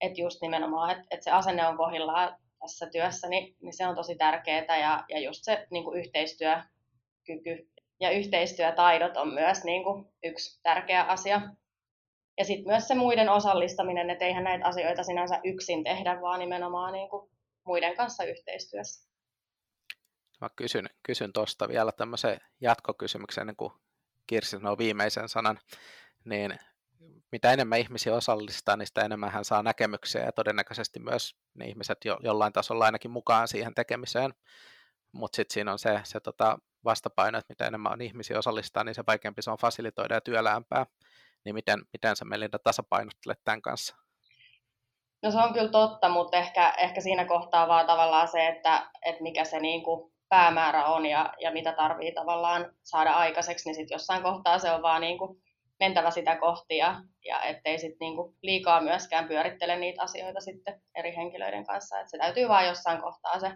Että 0.00 0.20
just 0.20 0.42
nimenomaan, 0.42 0.90
että 0.90 1.06
et 1.10 1.22
se 1.22 1.30
asenne 1.30 1.66
on 1.66 1.76
kohdillaan 1.76 2.36
tässä 2.60 2.86
työssä, 2.92 3.28
niin, 3.28 3.56
niin 3.62 3.72
se 3.72 3.86
on 3.86 3.94
tosi 3.94 4.16
tärkeää 4.16 4.78
ja, 4.80 5.04
ja 5.08 5.20
just 5.20 5.44
se 5.44 5.66
niin 5.70 5.84
kuin 5.84 5.98
yhteistyökyky 5.98 7.70
ja 8.00 8.10
yhteistyötaidot 8.10 9.16
on 9.16 9.34
myös 9.34 9.64
niin 9.64 9.84
kuin 9.84 10.06
yksi 10.24 10.60
tärkeä 10.62 11.02
asia. 11.02 11.40
Ja 12.40 12.44
sitten 12.44 12.72
myös 12.72 12.88
se 12.88 12.94
muiden 12.94 13.28
osallistaminen, 13.28 14.10
että 14.10 14.24
eihän 14.24 14.44
näitä 14.44 14.66
asioita 14.66 15.02
sinänsä 15.02 15.40
yksin 15.44 15.84
tehdä, 15.84 16.20
vaan 16.20 16.40
nimenomaan 16.40 16.92
niin 16.92 17.10
kuin 17.10 17.30
muiden 17.64 17.96
kanssa 17.96 18.24
yhteistyössä. 18.24 19.10
Mä 20.40 20.48
kysyn, 20.56 20.90
kysyn 21.02 21.32
tuosta 21.32 21.68
vielä 21.68 21.92
tämmöisen 21.92 22.40
jatkokysymyksen, 22.60 23.42
ennen 23.42 23.56
kuin 23.56 23.72
Kirsi 24.26 24.50
sanoo 24.50 24.78
viimeisen 24.78 25.28
sanan, 25.28 25.58
niin 26.24 26.58
mitä 27.32 27.52
enemmän 27.52 27.78
ihmisiä 27.78 28.14
osallistaa, 28.14 28.76
niin 28.76 28.86
sitä 28.86 29.04
enemmän 29.04 29.32
hän 29.32 29.44
saa 29.44 29.62
näkemyksiä 29.62 30.24
ja 30.24 30.32
todennäköisesti 30.32 31.00
myös 31.00 31.36
ne 31.54 31.64
ihmiset 31.64 32.04
jo, 32.04 32.18
jollain 32.22 32.52
tasolla 32.52 32.84
ainakin 32.84 33.10
mukaan 33.10 33.48
siihen 33.48 33.74
tekemiseen. 33.74 34.34
Mutta 35.12 35.36
sitten 35.36 35.54
siinä 35.54 35.72
on 35.72 35.78
se, 35.78 36.00
se 36.04 36.20
tota 36.20 36.58
vastapaino, 36.84 37.38
että 37.38 37.52
mitä 37.52 37.66
enemmän 37.66 37.92
on 37.92 38.00
ihmisiä 38.00 38.38
osallistaa, 38.38 38.84
niin 38.84 38.94
se 38.94 39.04
vaikeampi 39.06 39.42
se 39.42 39.50
on 39.50 39.58
fasilitoida 39.58 40.14
ja 40.14 40.20
työläämpää. 40.20 40.86
Niin 41.44 41.54
miten, 41.54 41.78
miten 41.92 42.16
sä 42.16 42.24
Melinda 42.24 42.58
tasapainottelet 42.58 43.38
tämän 43.44 43.62
kanssa? 43.62 43.96
No 45.22 45.30
se 45.30 45.38
on 45.38 45.52
kyllä 45.52 45.70
totta, 45.70 46.08
mutta 46.08 46.36
ehkä, 46.36 46.74
ehkä 46.78 47.00
siinä 47.00 47.24
kohtaa 47.24 47.68
vaan 47.68 47.86
tavallaan 47.86 48.28
se, 48.28 48.46
että, 48.46 48.90
että 49.06 49.22
mikä 49.22 49.44
se 49.44 49.60
niin 49.60 49.82
kuin 49.82 50.12
päämäärä 50.28 50.84
on 50.84 51.06
ja, 51.06 51.34
ja 51.40 51.50
mitä 51.52 51.72
tarvii 51.72 52.12
tavallaan 52.12 52.74
saada 52.82 53.12
aikaiseksi, 53.12 53.68
niin 53.68 53.74
sitten 53.74 53.94
jossain 53.94 54.22
kohtaa 54.22 54.58
se 54.58 54.70
on 54.70 54.82
vaan 54.82 55.00
niin 55.00 55.18
kuin 55.18 55.42
mentävä 55.80 56.10
sitä 56.10 56.36
kohti 56.36 56.76
ja, 56.76 57.02
ja 57.24 57.42
ettei 57.42 57.78
sit 57.78 57.96
niinku 58.00 58.36
liikaa 58.42 58.80
myöskään 58.80 59.28
pyörittele 59.28 59.76
niitä 59.76 60.02
asioita 60.02 60.40
sitten 60.40 60.82
eri 60.94 61.16
henkilöiden 61.16 61.66
kanssa. 61.66 62.00
Et 62.00 62.08
se 62.08 62.18
täytyy 62.18 62.48
vaan 62.48 62.66
jossain 62.66 63.00
kohtaa 63.00 63.40
se 63.40 63.52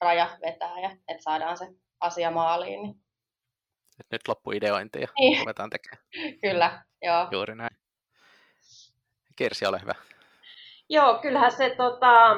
raja 0.00 0.38
vetää 0.42 0.80
ja 0.80 0.90
että 1.08 1.22
saadaan 1.22 1.56
se 1.56 1.66
asia 2.00 2.30
maaliin. 2.30 2.82
Niin. 2.82 2.94
Et 4.00 4.06
nyt 4.12 4.28
loppu 4.28 4.52
ideointi 4.52 5.00
ja 5.00 5.08
niin. 5.18 5.38
ruvetaan 5.38 5.70
tekemään. 5.70 6.04
Kyllä, 6.42 6.84
joo. 7.06 7.28
Juuri 7.30 7.54
näin. 7.54 7.76
Kirsi, 9.36 9.66
ole 9.66 9.80
hyvä. 9.82 9.94
Joo, 10.88 11.18
kyllähän 11.22 11.52
se 11.52 11.74
tota, 11.76 12.36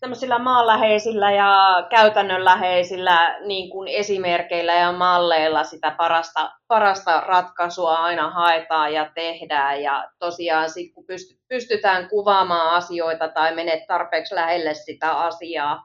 tämmöisillä 0.00 0.38
maanläheisillä 0.38 1.32
ja 1.32 1.86
käytännönläheisillä 1.90 3.38
niin 3.46 3.70
kuin 3.70 3.88
esimerkkeillä 3.88 4.74
ja 4.74 4.92
malleilla 4.92 5.64
sitä 5.64 5.90
parasta, 5.90 6.52
parasta 6.68 7.20
ratkaisua 7.20 7.94
aina 7.94 8.30
haetaan 8.30 8.92
ja 8.92 9.10
tehdään. 9.14 9.82
Ja 9.82 10.10
tosiaan 10.18 10.70
sit, 10.70 10.94
kun 10.94 11.04
pystytään 11.48 12.08
kuvaamaan 12.08 12.76
asioita 12.76 13.28
tai 13.28 13.54
menet 13.54 13.86
tarpeeksi 13.86 14.34
lähelle 14.34 14.74
sitä 14.74 15.10
asiaa, 15.10 15.84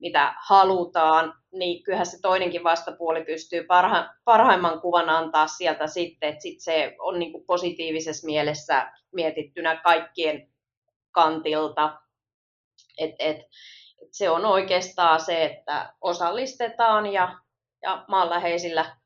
mitä 0.00 0.34
halutaan, 0.46 1.34
niin 1.52 1.82
kyllähän 1.82 2.06
se 2.06 2.20
toinenkin 2.22 2.64
vastapuoli 2.64 3.24
pystyy 3.24 3.64
parha, 3.64 4.14
parhaimman 4.24 4.80
kuvan 4.80 5.10
antaa 5.10 5.46
sieltä 5.46 5.86
sitten, 5.86 6.28
että 6.28 6.42
sit 6.42 6.60
se 6.60 6.96
on 6.98 7.18
niin 7.18 7.46
positiivisessa 7.46 8.26
mielessä 8.26 8.92
mietittynä 9.12 9.76
kaikkien 9.76 10.48
kantilta. 11.10 12.00
Et, 12.98 13.14
et, 13.18 13.36
et 14.02 14.08
se 14.12 14.30
on 14.30 14.44
oikeastaan 14.44 15.20
se, 15.20 15.44
että 15.44 15.94
osallistetaan 16.00 17.12
ja, 17.12 17.38
ja 17.82 18.04
maanläheisillä 18.08 18.96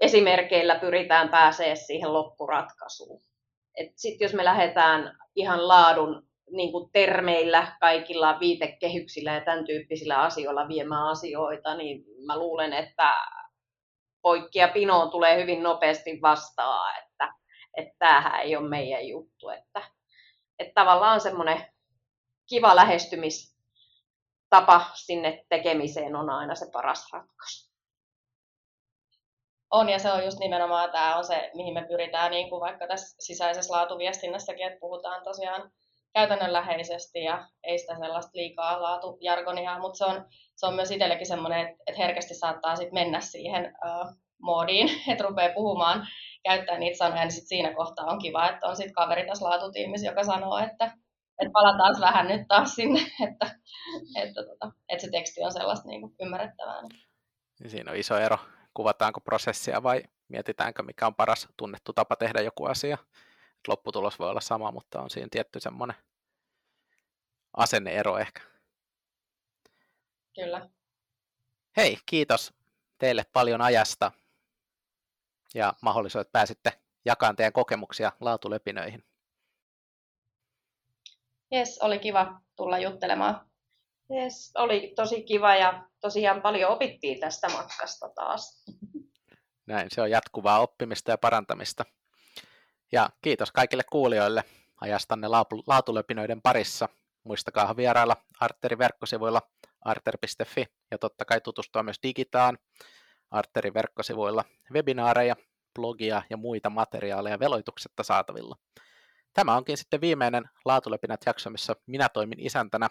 esimerkkeillä 0.00 0.78
pyritään 0.78 1.28
pääsee 1.28 1.76
siihen 1.76 2.12
loppuratkaisuun. 2.12 3.22
Sitten 3.96 4.24
jos 4.24 4.34
me 4.34 4.44
lähdetään 4.44 5.18
ihan 5.36 5.68
laadun 5.68 6.29
niin 6.52 6.72
kuin 6.72 6.90
termeillä, 6.92 7.76
kaikilla 7.80 8.40
viitekehyksillä 8.40 9.34
ja 9.34 9.40
tämän 9.40 9.64
tyyppisillä 9.64 10.22
asioilla 10.22 10.68
viemään 10.68 11.08
asioita, 11.08 11.74
niin 11.74 12.04
mä 12.26 12.38
luulen, 12.38 12.72
että 12.72 13.14
poikkia 14.22 14.68
pinoon 14.68 15.10
tulee 15.10 15.40
hyvin 15.40 15.62
nopeasti 15.62 16.18
vastaan, 16.22 16.98
että, 16.98 17.34
että 17.76 17.94
tämähän 17.98 18.40
ei 18.40 18.56
ole 18.56 18.68
meidän 18.68 19.08
juttu. 19.08 19.48
Että 19.48 19.82
että 20.60 20.72
tavallaan 20.74 21.20
semmoinen 21.20 21.66
kiva 22.48 22.76
lähestymistapa 22.76 24.90
sinne 24.94 25.44
tekemiseen 25.48 26.16
on 26.16 26.30
aina 26.30 26.54
se 26.54 26.66
paras 26.72 27.12
ratkaisu. 27.12 27.70
On, 29.70 29.88
ja 29.88 29.98
se 29.98 30.12
on 30.12 30.24
just 30.24 30.38
nimenomaan 30.38 30.90
tämä 30.90 31.16
on 31.16 31.24
se, 31.24 31.50
mihin 31.54 31.74
me 31.74 31.86
pyritään, 31.88 32.30
niin 32.30 32.50
kuin 32.50 32.60
vaikka 32.60 32.86
tässä 32.86 33.16
sisäisessä 33.20 33.72
laatuviestinnässäkin, 33.72 34.66
että 34.66 34.80
puhutaan 34.80 35.24
tosiaan 35.24 35.72
käytännönläheisesti 36.12 37.22
ja 37.22 37.48
ei 37.62 37.78
sitä 37.78 37.94
sellaista 37.98 38.30
liikaa 38.34 38.82
laatujargonia, 38.82 39.78
mutta 39.78 39.98
se 39.98 40.04
on, 40.04 40.24
se 40.56 40.66
on 40.66 40.74
myös 40.74 40.90
itsellekin 40.90 41.26
semmoinen, 41.26 41.60
että, 41.60 41.82
että 41.86 42.02
herkästi 42.02 42.34
saattaa 42.34 42.76
sit 42.76 42.92
mennä 42.92 43.20
siihen 43.20 43.72
uh, 43.84 44.14
moodiin, 44.42 44.88
että 45.12 45.24
rupeaa 45.24 45.54
puhumaan 45.54 46.06
käyttää 46.44 46.78
niitä 46.78 46.98
sanoja, 46.98 47.22
niin 47.22 47.32
sit 47.32 47.48
siinä 47.48 47.74
kohtaa 47.74 48.06
on 48.06 48.18
kiva, 48.18 48.48
että 48.48 48.66
on 48.66 48.76
sitten 48.76 48.94
kaveri 48.94 49.26
tässä 49.26 49.44
laatutiimissä, 49.44 50.06
joka 50.06 50.24
sanoo, 50.24 50.58
että, 50.58 50.84
että 51.40 51.52
palataan 51.52 52.00
vähän 52.00 52.28
nyt 52.28 52.48
taas 52.48 52.74
sinne, 52.74 53.00
että, 53.28 53.50
että, 54.16 54.44
tota, 54.44 54.72
että 54.88 55.04
se 55.04 55.10
teksti 55.10 55.42
on 55.42 55.52
sellaista 55.52 55.88
niin 55.88 56.00
kuin 56.00 56.14
ymmärrettävää. 56.20 56.82
Siinä 57.66 57.90
on 57.90 57.96
iso 57.96 58.16
ero, 58.18 58.38
kuvataanko 58.74 59.20
prosessia 59.20 59.82
vai 59.82 60.02
mietitäänkö, 60.28 60.82
mikä 60.82 61.06
on 61.06 61.14
paras 61.14 61.48
tunnettu 61.56 61.92
tapa 61.92 62.16
tehdä 62.16 62.40
joku 62.40 62.64
asia. 62.64 62.98
Lopputulos 63.68 64.18
voi 64.18 64.30
olla 64.30 64.40
sama, 64.40 64.72
mutta 64.72 65.00
on 65.00 65.10
siinä 65.10 65.28
tietty 65.30 65.60
semmoinen 65.60 65.96
asenneero 67.56 68.18
ehkä. 68.18 68.40
Kyllä. 70.34 70.70
Hei, 71.76 71.98
kiitos 72.06 72.54
teille 72.98 73.24
paljon 73.32 73.60
ajasta 73.60 74.12
ja 75.54 75.74
mahdollisuudet, 75.82 76.26
että 76.26 76.32
pääsitte 76.32 76.80
jakamaan 77.04 77.36
teidän 77.36 77.52
kokemuksia 77.52 78.12
laatulepinöihin. 78.20 79.04
Jes, 81.50 81.78
oli 81.78 81.98
kiva 81.98 82.40
tulla 82.56 82.78
juttelemaan. 82.78 83.50
Yes, 84.10 84.52
oli 84.54 84.92
tosi 84.96 85.22
kiva 85.22 85.56
ja 85.56 85.88
tosiaan 86.00 86.42
paljon 86.42 86.70
opittiin 86.70 87.20
tästä 87.20 87.48
matkasta 87.48 88.08
taas. 88.08 88.64
Näin, 89.66 89.88
se 89.90 90.02
on 90.02 90.10
jatkuvaa 90.10 90.60
oppimista 90.60 91.10
ja 91.10 91.18
parantamista. 91.18 91.84
Ja 92.92 93.10
kiitos 93.22 93.52
kaikille 93.52 93.82
kuulijoille 93.92 94.44
ajastanne 94.80 95.28
laatulepinöiden 95.66 96.42
parissa. 96.42 96.88
Muistakaa 97.24 97.76
vierailla 97.76 98.16
Arterin 98.40 98.78
verkkosivuilla 98.78 99.42
arter.fi 99.80 100.66
ja 100.90 100.98
totta 100.98 101.24
kai 101.24 101.40
tutustua 101.40 101.82
myös 101.82 101.98
digitaan 102.02 102.58
Arterin 103.30 103.74
verkkosivuilla 103.74 104.44
webinaareja, 104.72 105.36
blogia 105.74 106.22
ja 106.30 106.36
muita 106.36 106.70
materiaaleja 106.70 107.38
veloituksetta 107.38 108.02
saatavilla. 108.02 108.56
Tämä 109.34 109.56
onkin 109.56 109.76
sitten 109.76 110.00
viimeinen 110.00 110.44
Laatulepinät 110.64 111.20
jakso, 111.26 111.50
missä 111.50 111.76
minä 111.86 112.08
toimin 112.08 112.40
isäntänä. 112.40 112.88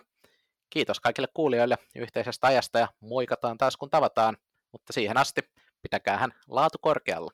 Kiitos 0.70 1.00
kaikille 1.00 1.28
kuulijoille 1.34 1.78
yhteisestä 1.96 2.48
ajasta 2.48 2.80
ja 2.80 2.88
moikataan 3.00 3.58
taas 3.58 3.78
kun 3.78 3.90
tavataan, 3.90 4.38
mutta 4.72 4.94
siihen 4.94 5.18
asti 5.18 5.42
pitäkäähän 5.82 6.32
laatu 6.48 6.78
korkealla. 6.82 7.32